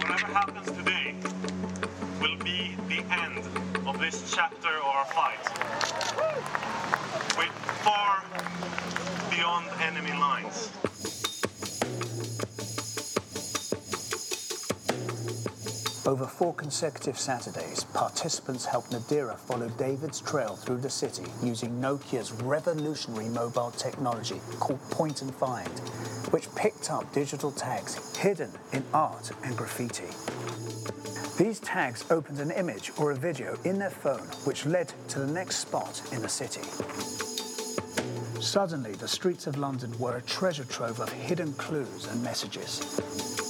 [0.00, 1.14] Whatever happens today
[2.20, 3.38] will be the end
[3.86, 5.44] of this chapter or fight.
[7.38, 7.52] With
[7.84, 8.24] far
[9.30, 10.70] beyond enemy lines.
[16.04, 22.32] Over four consecutive Saturdays, participants helped Nadira follow David's trail through the city using Nokia's
[22.32, 25.68] revolutionary mobile technology called Point and Find,
[26.32, 30.08] which picked up digital tags hidden in art and graffiti.
[31.38, 35.32] These tags opened an image or a video in their phone, which led to the
[35.32, 36.62] next spot in the city.
[38.42, 43.41] Suddenly, the streets of London were a treasure trove of hidden clues and messages.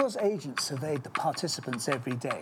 [0.00, 2.40] Because agents surveyed the participants every day,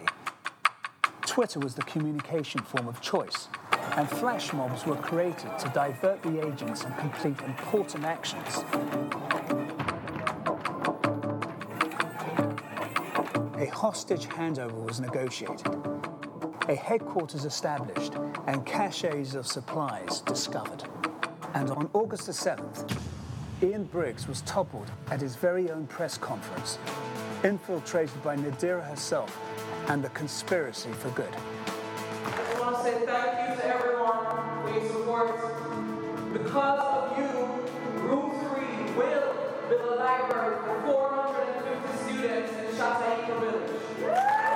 [1.23, 3.49] Twitter was the communication form of choice,
[3.97, 8.59] and flash mobs were created to divert the agents and complete important actions.
[13.57, 15.67] A hostage handover was negotiated,
[16.69, 18.15] a headquarters established,
[18.47, 20.85] and caches of supplies discovered.
[21.55, 22.97] And on August the 7th,
[23.65, 26.79] Ian Briggs was toppled at his very own press conference,
[27.45, 29.37] infiltrated by Nadira herself
[29.89, 31.33] and the conspiracy for good.
[32.25, 34.25] I just want to say thank you to everyone
[34.63, 36.33] for your support.
[36.33, 37.29] Because of you,
[38.03, 39.35] Room to Read will
[39.69, 44.48] build a library for 450 students in Chataika Village.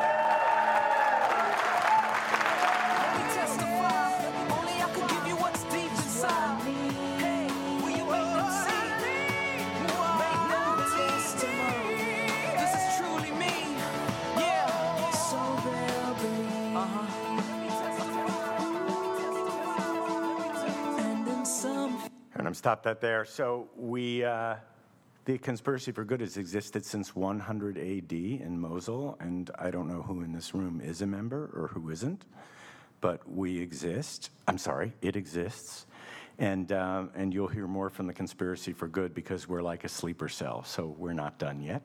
[22.63, 23.25] Stop that there.
[23.25, 24.55] So we, uh,
[25.25, 30.01] the conspiracy for good has existed since 100 AD in Mosul, and I don't know
[30.01, 32.25] who in this room is a member or who isn't,
[33.01, 34.31] but we exist.
[34.47, 35.87] I'm sorry, it exists.
[36.39, 39.89] And, um, and you'll hear more from the conspiracy for good because we're like a
[39.89, 41.85] sleeper cell, so we're not done yet.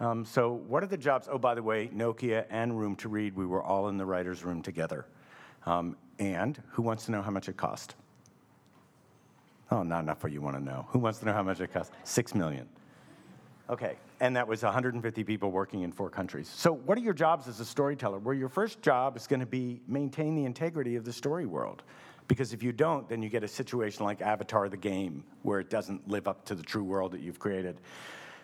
[0.00, 1.28] Um, so, what are the jobs?
[1.30, 4.42] Oh, by the way, Nokia and Room to Read, we were all in the writer's
[4.42, 5.06] room together.
[5.66, 7.94] Um, and who wants to know how much it cost?
[9.70, 10.86] Oh, not enough what you want to know.
[10.90, 11.92] Who wants to know how much it costs?
[12.04, 12.68] Six million.
[13.68, 16.48] Okay, and that was 150 people working in four countries.
[16.48, 18.18] So, what are your jobs as a storyteller?
[18.18, 21.84] Well, your first job is going to be maintain the integrity of the story world.
[22.26, 25.68] Because if you don't, then you get a situation like Avatar the game, where it
[25.68, 27.80] doesn't live up to the true world that you've created.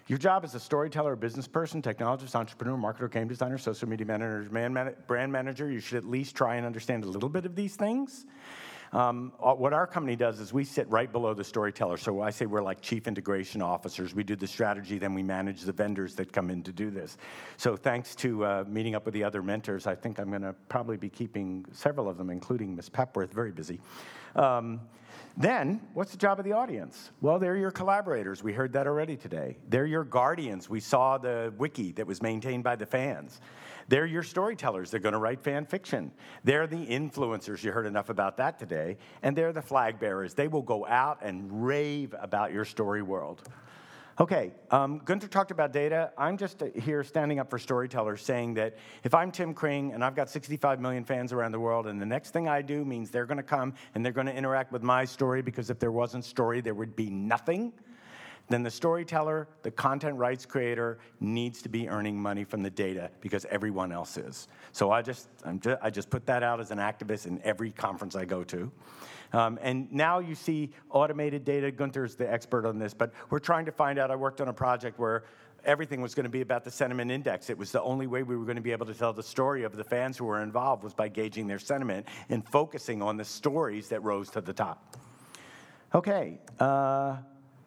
[0.08, 4.48] Your job as a storyteller, business person, technologist, entrepreneur, marketer, game designer, social media manager,
[4.52, 7.74] man, brand manager, you should at least try and understand a little bit of these
[7.74, 8.26] things.
[8.92, 11.96] Um, uh, what our company does is we sit right below the storyteller.
[11.96, 14.14] So I say we're like chief integration officers.
[14.14, 17.18] We do the strategy, then we manage the vendors that come in to do this.
[17.56, 20.54] So thanks to uh, meeting up with the other mentors, I think I'm going to
[20.68, 23.80] probably be keeping several of them, including Miss Pepworth, very busy.
[24.34, 24.80] Um,
[25.38, 27.10] then, what's the job of the audience?
[27.20, 28.42] Well, they're your collaborators.
[28.42, 29.58] We heard that already today.
[29.68, 30.70] They're your guardians.
[30.70, 33.40] We saw the wiki that was maintained by the fans.
[33.88, 34.90] They're your storytellers.
[34.90, 36.12] They're going to write fan fiction.
[36.44, 37.62] They're the influencers.
[37.62, 38.96] You heard enough about that today.
[39.22, 40.34] And they're the flag bearers.
[40.34, 43.42] They will go out and rave about your story world.
[44.18, 46.10] Okay, um, Gunther talked about data.
[46.16, 50.14] I'm just here standing up for storytellers saying that if I'm Tim Kring and I've
[50.14, 53.26] got 65 million fans around the world, and the next thing I do means they're
[53.26, 56.24] going to come and they're going to interact with my story because if there wasn't
[56.24, 57.74] story, there would be nothing
[58.48, 63.10] then the storyteller, the content rights creator, needs to be earning money from the data
[63.20, 64.48] because everyone else is.
[64.72, 65.28] So I just,
[65.58, 68.70] just i just, put that out as an activist in every conference I go to.
[69.32, 71.72] Um, and now you see automated data.
[71.72, 74.10] Gunther's the expert on this, but we're trying to find out.
[74.10, 75.24] I worked on a project where
[75.64, 77.50] everything was going to be about the sentiment index.
[77.50, 79.64] It was the only way we were going to be able to tell the story
[79.64, 83.24] of the fans who were involved was by gauging their sentiment and focusing on the
[83.24, 84.96] stories that rose to the top.
[85.92, 86.38] Okay.
[86.60, 87.16] Uh,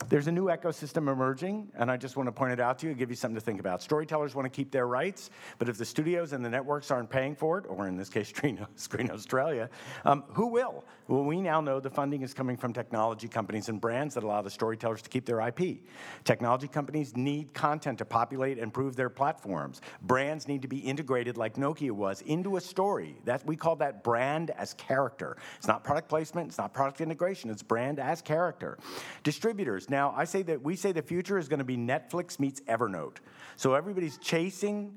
[0.09, 2.95] there's a new ecosystem emerging, and I just want to point it out to you,
[2.95, 3.83] give you something to think about.
[3.83, 7.35] Storytellers want to keep their rights, but if the studios and the networks aren't paying
[7.35, 9.69] for it, or in this case, Screen, Screen Australia,
[10.05, 10.83] um, who will?
[11.07, 14.41] Well, we now know the funding is coming from technology companies and brands that allow
[14.41, 15.79] the storytellers to keep their IP.
[16.23, 19.81] Technology companies need content to populate and prove their platforms.
[20.03, 23.15] Brands need to be integrated like Nokia was into a story.
[23.25, 25.37] That we call that brand as character.
[25.57, 28.77] It's not product placement, it's not product integration, it's brand as character.
[29.23, 32.61] Distributors now, I say that we say the future is going to be Netflix meets
[32.61, 33.17] Evernote.
[33.57, 34.93] So everybody's chasing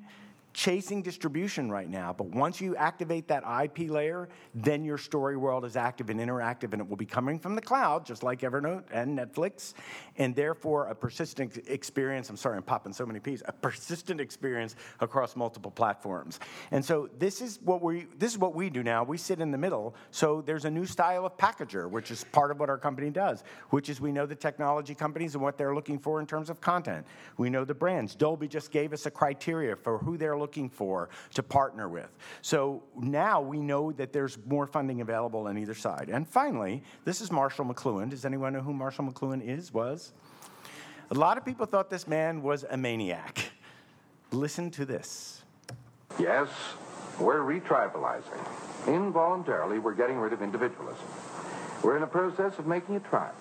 [0.53, 2.13] chasing distribution right now.
[2.13, 6.73] But once you activate that IP layer, then your story world is active and interactive,
[6.73, 9.75] and it will be coming from the cloud, just like Evernote and Netflix,
[10.19, 12.29] and therefore a persistent experience.
[12.31, 13.43] I'm sorry, I'm popping so many P's.
[13.47, 16.41] A persistent experience across multiple platforms.
[16.71, 19.05] And so this is what we this is what we do now.
[19.05, 19.95] We sit in the middle.
[20.11, 23.45] So there's a new style of packager, which is part of what our company does,
[23.71, 26.61] which is we know the technology companies and what they're looking for in terms of
[26.61, 27.07] content.
[27.37, 28.15] We know the brands.
[28.15, 32.11] Dolby just gave us a criteria for who they're looking for to partner with.
[32.43, 36.11] So now we know that there's more funding available on either side.
[36.13, 38.11] And finally, this is Marshall McLuhan.
[38.11, 40.13] Does anyone know who Marshall McLuhan is, was?
[41.11, 43.53] A lot of people thought this man was a maniac.
[44.33, 45.43] Listen to this.
[46.19, 46.49] Yes,
[47.21, 48.43] we're retribalizing.
[48.87, 51.07] Involuntarily, we're getting rid of individualism.
[51.83, 53.35] We're in a process of making a tribe.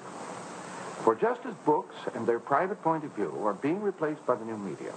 [1.04, 4.46] For just as books and their private point of view are being replaced by the
[4.46, 4.94] new media,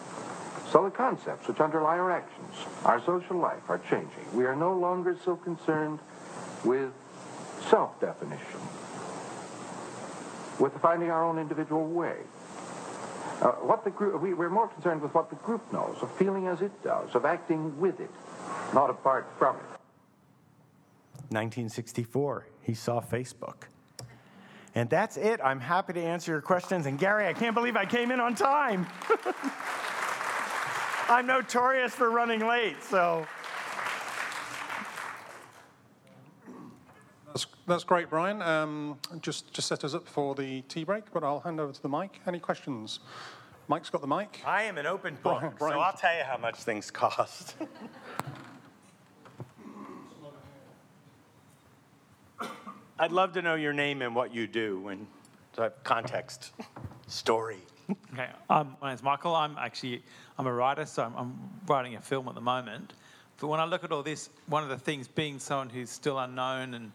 [0.75, 2.53] so the concepts which underlie our actions,
[2.85, 4.27] our social life, are changing.
[4.33, 6.01] We are no longer so concerned
[6.65, 6.91] with
[7.71, 8.61] self-definition,
[10.59, 12.17] with finding our own individual way.
[13.41, 16.49] Uh, what the group, we, we're more concerned with what the group knows, of feeling
[16.49, 18.11] as it does, of acting with it,
[18.75, 19.63] not apart from it.
[21.31, 23.69] 1964, he saw Facebook.
[24.75, 25.39] And that's it.
[25.41, 26.87] I'm happy to answer your questions.
[26.87, 28.89] And Gary, I can't believe I came in on time.
[31.09, 33.27] I'm notorious for running late, so.
[37.27, 38.41] That's, that's great, Brian.
[38.41, 41.83] Um, just, just set us up for the tea break, but I'll hand over to
[41.83, 42.21] the mic.
[42.27, 43.01] Any questions?
[43.69, 44.43] Mike's got the mic.
[44.47, 45.75] I am an open book, Brian, Brian.
[45.75, 47.57] so I'll tell you how much things cost.
[52.99, 55.07] I'd love to know your name and what you do and
[55.83, 56.53] context,
[57.07, 57.59] story.
[58.13, 59.35] Okay, um, my name's Michael.
[59.35, 60.03] I'm actually
[60.39, 62.95] I'm a writer, so I'm, I'm, writing a film at the moment.
[63.39, 66.19] But when I look at all this, one of the things, being someone who's still
[66.19, 66.93] unknown and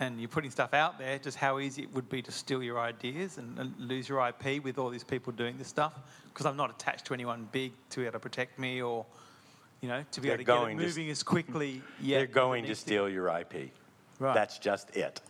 [0.00, 2.80] and you're putting stuff out there, just how easy it would be to steal your
[2.80, 5.92] ideas and, and lose your IP with all these people doing this stuff.
[6.32, 9.04] Because I'm not attached to anyone big to be able to protect me or,
[9.82, 11.82] you know, to be They're able to get it going to moving as quickly.
[12.00, 13.72] They're going to steal your IP.
[14.18, 14.34] Right.
[14.34, 15.20] That's just it.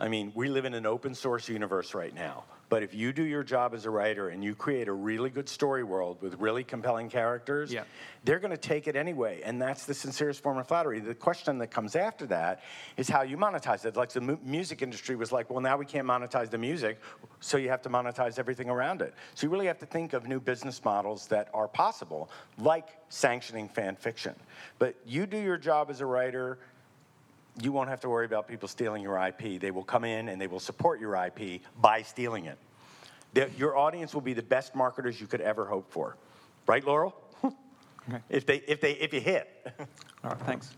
[0.00, 2.44] I mean, we live in an open source universe right now.
[2.68, 5.48] But if you do your job as a writer and you create a really good
[5.48, 7.84] story world with really compelling characters, Yeah.
[8.24, 9.42] they're going to take it anyway.
[9.44, 11.00] And that's the sincerest form of flattery.
[11.00, 12.62] The question that comes after that
[12.96, 13.96] is how you monetize it.
[13.96, 17.00] Like the mu- music industry was like, well, now we can't monetize the music,
[17.40, 19.14] so you have to monetize everything around it.
[19.34, 23.68] So you really have to think of new business models that are possible, like sanctioning
[23.68, 24.34] fan fiction.
[24.78, 26.58] But you do your job as a writer,
[27.62, 29.60] you won't have to worry about people stealing your IP.
[29.60, 32.58] They will come in and they will support your IP by stealing it.
[33.34, 36.16] The- your audience will be the best marketers you could ever hope for.
[36.66, 37.14] Right, Laurel?
[38.28, 39.48] If they if they if you hit.
[40.22, 40.74] All right, thanks.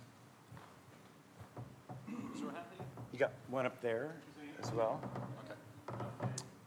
[3.12, 4.14] You got one up there
[4.62, 5.00] as well.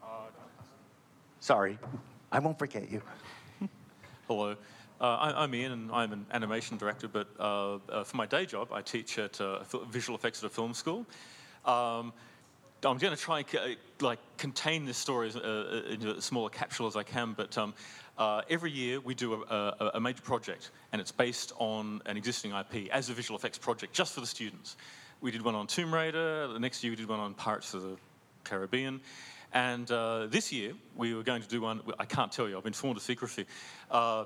[0.03, 0.07] Uh,
[1.39, 1.80] Sorry,
[2.32, 3.01] I won't forget you.
[4.28, 4.55] Hello.
[5.02, 7.08] Uh, I, I'm Ian, and I'm an animation director.
[7.08, 10.54] But uh, uh, for my day job, I teach at uh, visual effects at a
[10.54, 11.06] film school.
[11.66, 12.12] Um,
[12.84, 16.95] I'm going to try and like contain this story as, uh, into a capsule as
[16.95, 17.34] I can.
[17.34, 17.74] But um,
[18.18, 22.18] uh, every year we do a, a, a major project, and it's based on an
[22.18, 24.76] existing IP as a visual effects project, just for the students.
[25.22, 26.47] We did one on Tomb Raider.
[26.47, 27.97] The next year we did one on Pirates of the
[28.43, 29.02] Caribbean.
[29.54, 32.64] And uh, this year, we were going to do one, I can't tell you, I've
[32.64, 33.45] been sworn to secrecy.
[33.89, 34.26] Uh,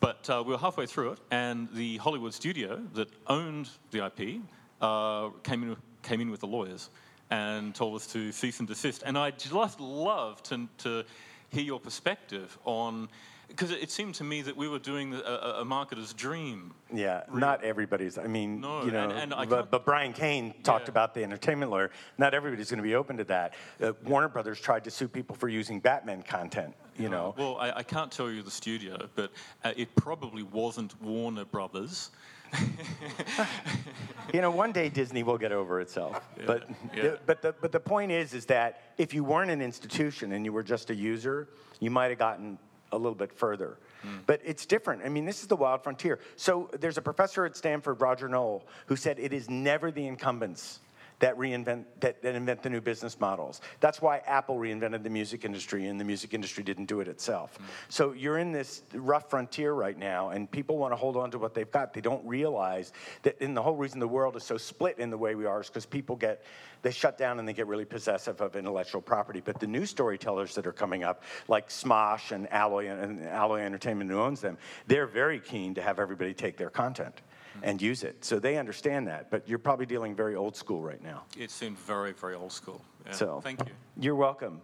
[0.00, 4.42] but uh, we were halfway through it, and the Hollywood studio that owned the IP
[4.80, 6.90] uh, came, in, came in with the lawyers
[7.30, 9.02] and told us to cease and desist.
[9.06, 11.04] And I'd just love to, to
[11.50, 13.08] hear your perspective on,
[13.48, 15.18] because it seemed to me that we were doing a,
[15.60, 16.72] a- marketer's dream.
[16.92, 18.18] Yeah, not everybody's.
[18.18, 21.70] I mean, No, you know, and- and but, but Brian Kane talked about the entertainment
[21.70, 21.90] lawyer.
[22.18, 23.54] Not everybody's going to be open to that.
[23.82, 26.74] Uh, Warner Brothers tried to sue people for using Batman content.
[26.96, 29.32] You know, Well, I, I can't tell you the studio, but
[29.64, 32.10] uh, it probably wasn't Warner Brothers.
[34.32, 36.20] you know, one day Disney will get over itself.
[36.46, 37.02] But yeah.
[37.02, 40.44] the, but the but the point is, is that if you weren't an institution and
[40.44, 41.48] you were just a user,
[41.80, 42.58] you might have gotten
[42.94, 43.78] a little bit further.
[44.26, 45.02] But it's different.
[45.02, 46.20] I mean, this is the wild frontier.
[46.36, 50.80] So there's a professor at Stanford, Roger Noll, who said it is never the incumbents
[51.20, 53.60] that reinvent that, that invent the new business models.
[53.80, 57.58] That's why Apple reinvented the music industry, and the music industry didn't do it itself.
[57.58, 57.64] Mm.
[57.88, 61.38] So you're in this rough frontier right now, and people want to hold on to
[61.38, 61.94] what they've got.
[61.94, 62.92] They don't realize
[63.22, 65.60] that, and the whole reason the world is so split in the way we are
[65.60, 66.44] is because people get
[66.82, 69.40] they shut down and they get really possessive of intellectual property.
[69.42, 74.10] But the new storytellers that are coming up, like Smosh and Alloy and Alloy Entertainment,
[74.10, 77.22] who owns them, they're very keen to have everybody take their content
[77.62, 78.24] and use it.
[78.24, 79.30] So they understand that.
[79.30, 81.24] But you're probably dealing very old school right now.
[81.38, 82.80] It seemed very, very old school.
[83.06, 83.12] Yeah.
[83.12, 83.72] So Thank you.
[83.98, 84.60] You're welcome.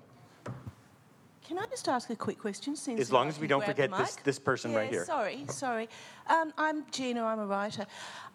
[1.51, 2.77] Can I just ask a quick question?
[2.77, 5.05] Since As long as we don't forget this this person right here.
[5.05, 5.89] Sorry, sorry.
[6.29, 7.25] Um, I'm Gina.
[7.25, 7.87] I'm a writer.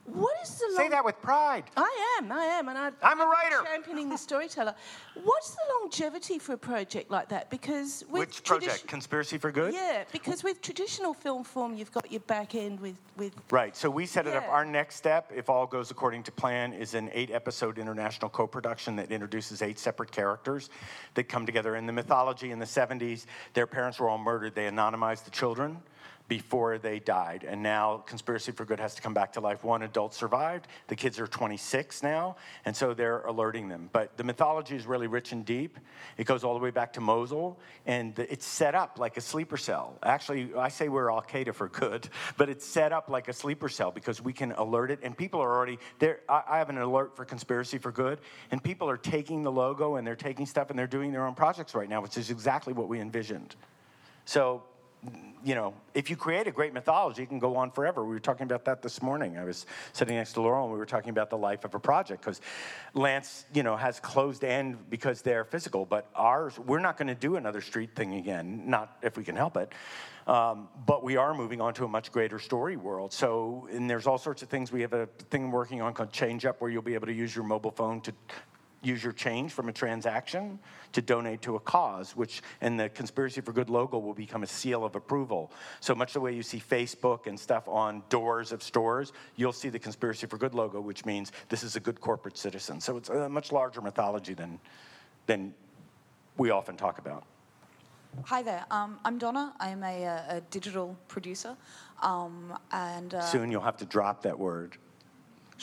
[0.05, 1.63] What is the Say long- that with pride.
[1.75, 2.31] I am.
[2.31, 3.63] I am, and I, I'm a writer.
[3.63, 4.75] championing the storyteller.
[5.23, 7.49] What's the longevity for a project like that?
[7.49, 8.83] Because with Which project?
[8.83, 9.73] tradi- Conspiracy for Good?
[9.73, 13.75] Yeah, because with traditional film form, you've got your back end with with Right.
[13.75, 14.47] So we set it up.
[14.49, 18.45] Our next step, if all goes according to plan, is an eight episode international co
[18.45, 20.69] production that introduces eight separate characters
[21.15, 21.75] that come together.
[21.77, 24.53] In the mythology in the 70s, their parents were all murdered.
[24.53, 25.77] They anonymized the children
[26.27, 27.45] before they died.
[27.47, 29.63] And now Conspiracy for Good has to come back to life.
[29.63, 30.67] One adult survived.
[30.87, 32.37] The kids are 26 now.
[32.65, 33.89] And so they're alerting them.
[33.91, 35.77] But the mythology is really rich and deep.
[36.17, 37.59] It goes all the way back to Mosul.
[37.85, 39.99] And it's set up like a sleeper cell.
[40.01, 43.69] Actually, I say we're Al Qaeda for good, but it's set up like a sleeper
[43.69, 44.99] cell because we can alert it.
[45.03, 46.21] And people are already there.
[46.27, 48.19] I have an alert for Conspiracy for Good.
[48.51, 51.35] And people are taking the logo and they're taking stuff and they're doing their own
[51.35, 53.55] projects right now, which is exactly what we envisioned.
[54.25, 54.63] So
[55.45, 58.03] you know, if you create a great mythology, it can go on forever.
[58.03, 59.37] We were talking about that this morning.
[59.37, 61.79] I was sitting next to Laurel and we were talking about the life of a
[61.79, 62.41] project because
[62.95, 67.15] Lance, you know, has closed end because they're physical, but ours, we're not going to
[67.15, 69.71] do another street thing again, not if we can help it.
[70.25, 73.13] Um, but we are moving on to a much greater story world.
[73.13, 74.71] So, and there's all sorts of things.
[74.71, 77.35] We have a thing working on called Change Up where you'll be able to use
[77.35, 78.13] your mobile phone to
[78.85, 80.59] use your change from a transaction
[80.93, 84.47] to donate to a cause, which, and the Conspiracy for Good logo will become a
[84.47, 85.51] seal of approval.
[85.79, 89.69] So much the way you see Facebook and stuff on doors of stores, you'll see
[89.69, 92.79] the Conspiracy for Good logo, which means this is a good corporate citizen.
[92.79, 94.59] So it's a much larger mythology than,
[95.25, 95.53] than
[96.37, 97.23] we often talk about.
[98.23, 98.65] Hi there.
[98.71, 99.53] Um, I'm Donna.
[99.59, 101.57] I'm a, uh, a digital producer,
[102.01, 104.77] um, and uh, Soon you'll have to drop that word.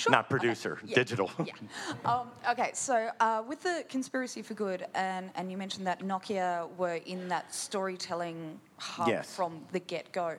[0.09, 0.95] Not producer, Yeah.
[0.95, 1.31] digital.
[2.05, 6.75] Um, okay, so uh, with the conspiracy for good, and, and you mentioned that Nokia
[6.77, 9.35] were in that storytelling hub Yes.
[9.37, 10.37] from the get go.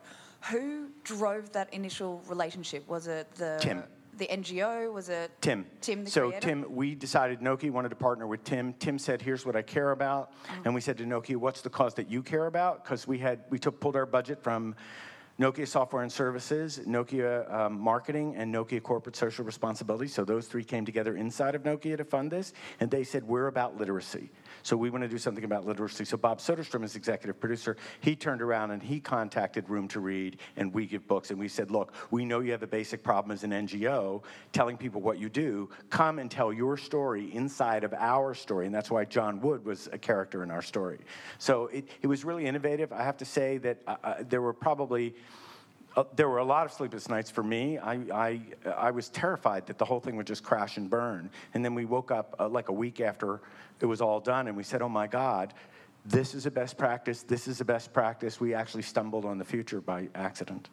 [0.51, 2.88] Who drove that initial relationship?
[2.88, 3.84] Was it the Tim.
[4.18, 4.91] the NGO?
[4.91, 5.66] Was it Tim.
[5.80, 6.47] Tim, the so creator?
[6.47, 8.74] Tim, we decided Nokia wanted to partner with Tim.
[8.74, 10.34] Tim said, "Here's what I care about,"
[10.66, 13.43] and we said to Nokia, "What's the cause that you care about?" Because we had
[13.49, 14.76] we took pulled our budget from.
[15.39, 20.07] Nokia Software and Services, Nokia um, Marketing, and Nokia Corporate Social Responsibility.
[20.07, 23.47] So those three came together inside of Nokia to fund this, and they said we're
[23.47, 24.29] about literacy.
[24.64, 26.05] So we want to do something about literacy.
[26.05, 27.76] So Bob Soderstrom is executive producer.
[27.99, 31.49] He turned around and he contacted Room to Read and We Give Books, and we
[31.49, 35.20] said, look, we know you have a basic problem as an NGO, telling people what
[35.20, 35.70] you do.
[35.89, 39.89] Come and tell your story inside of our story, and that's why John Wood was
[39.91, 40.99] a character in our story.
[41.38, 42.93] So it, it was really innovative.
[42.93, 45.14] I have to say that uh, uh, there were probably
[45.96, 47.78] uh, there were a lot of sleepless nights for me.
[47.78, 48.41] I, I,
[48.76, 51.30] I was terrified that the whole thing would just crash and burn.
[51.54, 53.41] And then we woke up uh, like a week after
[53.80, 55.54] it was all done and we said, oh my God,
[56.06, 57.24] this is a best practice.
[57.24, 58.39] This is a best practice.
[58.39, 60.70] We actually stumbled on the future by accident.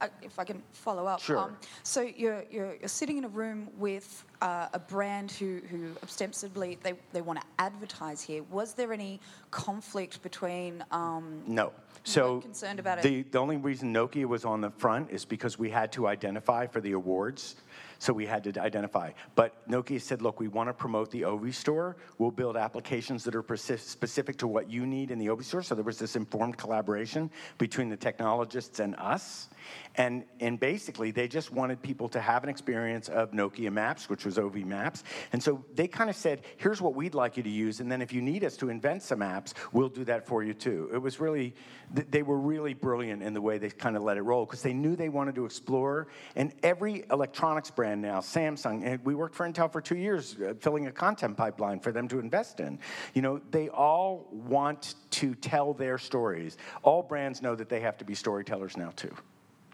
[0.00, 1.20] Uh, if I can follow up.
[1.20, 1.52] Sure.
[1.82, 6.78] so you're, you're, you're sitting in a room with uh, a brand who, who ostensibly
[6.84, 8.44] they, they want to advertise here.
[8.44, 9.18] Was there any
[9.50, 10.84] conflict between?
[10.92, 11.72] Um, No.
[12.04, 13.02] So concerned about it?
[13.02, 16.66] the, the only reason Nokia was on the front is because we had to identify
[16.66, 17.56] for the awards.
[17.98, 19.12] So we had to identify.
[19.34, 21.96] But Nokia said, look, we want to promote the Ovi store.
[22.18, 25.62] We'll build applications that are specific to what you need in the Ovi store.
[25.62, 29.48] So there was this informed collaboration between the technologists and us.
[29.96, 34.24] And, and basically, they just wanted people to have an experience of Nokia Maps, which
[34.24, 35.02] was Ovi Maps.
[35.32, 37.80] And so they kind of said, here's what we'd like you to use.
[37.80, 40.54] And then if you need us to invent some apps, we'll do that for you
[40.54, 40.88] too.
[40.92, 41.54] It was really,
[41.92, 44.72] they were really brilliant in the way they kind of let it roll because they
[44.72, 46.08] knew they wanted to explore.
[46.36, 50.54] And every electronics brand now, Samsung, and we worked for Intel for two years, uh,
[50.60, 52.78] filling a content pipeline for them to invest in.
[53.14, 56.56] You know, they all want to tell their stories.
[56.82, 59.14] All brands know that they have to be storytellers now too.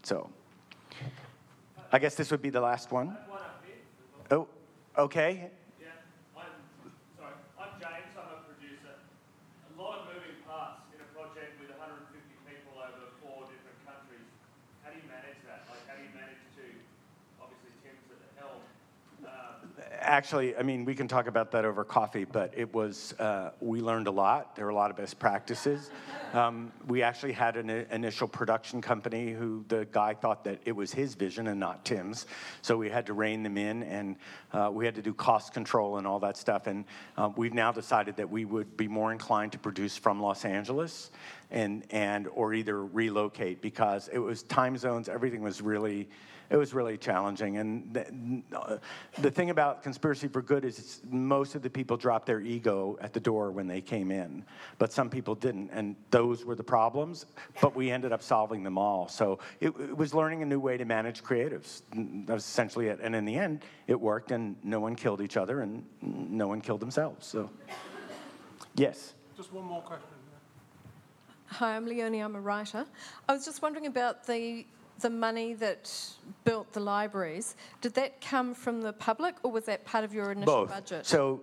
[0.02, 0.28] So,
[1.92, 3.16] I guess this would be the last one.
[4.30, 4.48] Oh,
[4.98, 5.50] okay.
[5.80, 5.88] Yeah,
[6.36, 6.50] I'm
[7.16, 7.38] sorry.
[7.54, 8.12] I'm James.
[8.16, 8.98] I'm a producer.
[8.98, 12.18] A lot of moving parts in a project with 150
[12.48, 14.26] people over four different countries.
[14.82, 15.68] How do you manage that?
[15.70, 16.66] Like, how do you manage to?
[17.38, 18.64] Obviously, Tim's at the helm.
[19.28, 19.70] Um,
[20.04, 23.80] Actually, I mean, we can talk about that over coffee, but it was, uh, we
[23.80, 24.54] learned a lot.
[24.54, 25.90] There were a lot of best practices.
[26.34, 30.92] Um, we actually had an initial production company who the guy thought that it was
[30.92, 32.26] his vision and not Tim's.
[32.60, 34.16] So we had to rein them in and
[34.52, 36.66] uh, we had to do cost control and all that stuff.
[36.66, 36.86] And
[37.16, 41.12] uh, we've now decided that we would be more inclined to produce from Los Angeles
[41.52, 46.08] and, and or either relocate because it was time zones, everything was really
[46.50, 47.58] it was really challenging.
[47.58, 48.78] And the, uh,
[49.18, 52.98] the thing about Conspiracy for Good is it's, most of the people dropped their ego
[53.00, 54.44] at the door when they came in,
[54.78, 55.70] but some people didn't.
[55.70, 57.26] And those were the problems,
[57.60, 59.08] but we ended up solving them all.
[59.08, 61.82] So it, it was learning a new way to manage creatives.
[62.26, 63.00] That was essentially it.
[63.02, 66.60] And in the end, it worked, and no one killed each other, and no one
[66.60, 67.26] killed themselves.
[67.26, 67.50] So,
[68.74, 69.14] yes.
[69.36, 70.08] Just one more question.
[71.46, 72.18] Hi, I'm Leonie.
[72.18, 72.84] I'm a writer.
[73.28, 74.66] I was just wondering about the
[75.00, 75.92] the money that
[76.44, 77.56] built the libraries.
[77.80, 80.70] Did that come from the public, or was that part of your initial Both.
[80.70, 81.06] budget?
[81.06, 81.42] So,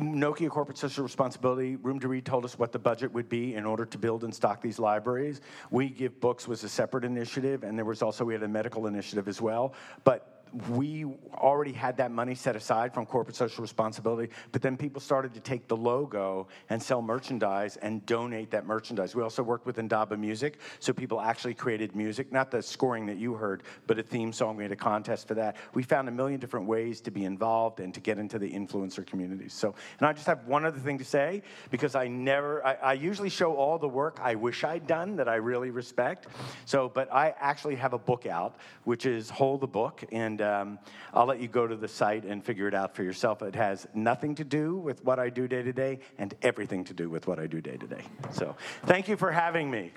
[0.00, 3.64] Nokia Corporate Social Responsibility, Room to Read told us what the budget would be in
[3.64, 5.40] order to build and stock these libraries.
[5.70, 8.86] We Give Books was a separate initiative, and there was also, we had a medical
[8.86, 9.74] initiative as well.
[10.04, 10.31] But
[10.68, 15.32] we already had that money set aside from corporate social responsibility, but then people started
[15.34, 19.14] to take the logo and sell merchandise and donate that merchandise.
[19.14, 23.16] We also worked with Indaba Music, so people actually created music, not the scoring that
[23.16, 24.56] you heard, but a theme song.
[24.56, 25.56] We had a contest for that.
[25.74, 29.06] We found a million different ways to be involved and to get into the influencer
[29.06, 29.54] communities.
[29.54, 32.92] So, and I just have one other thing to say because I never, I, I
[32.92, 36.26] usually show all the work I wish I'd done that I really respect.
[36.66, 40.78] So, but I actually have a book out, which is Hold the Book, and um,
[41.14, 43.42] I'll let you go to the site and figure it out for yourself.
[43.42, 46.94] It has nothing to do with what I do day to day and everything to
[46.94, 48.02] do with what I do day to day.
[48.32, 49.92] So, thank you for having me.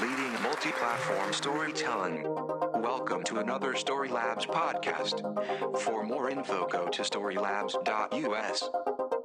[0.00, 2.22] Leading multi-platform storytelling.
[2.82, 5.20] Welcome to another Story Labs podcast.
[5.80, 9.19] For more info, go to storylabs.us.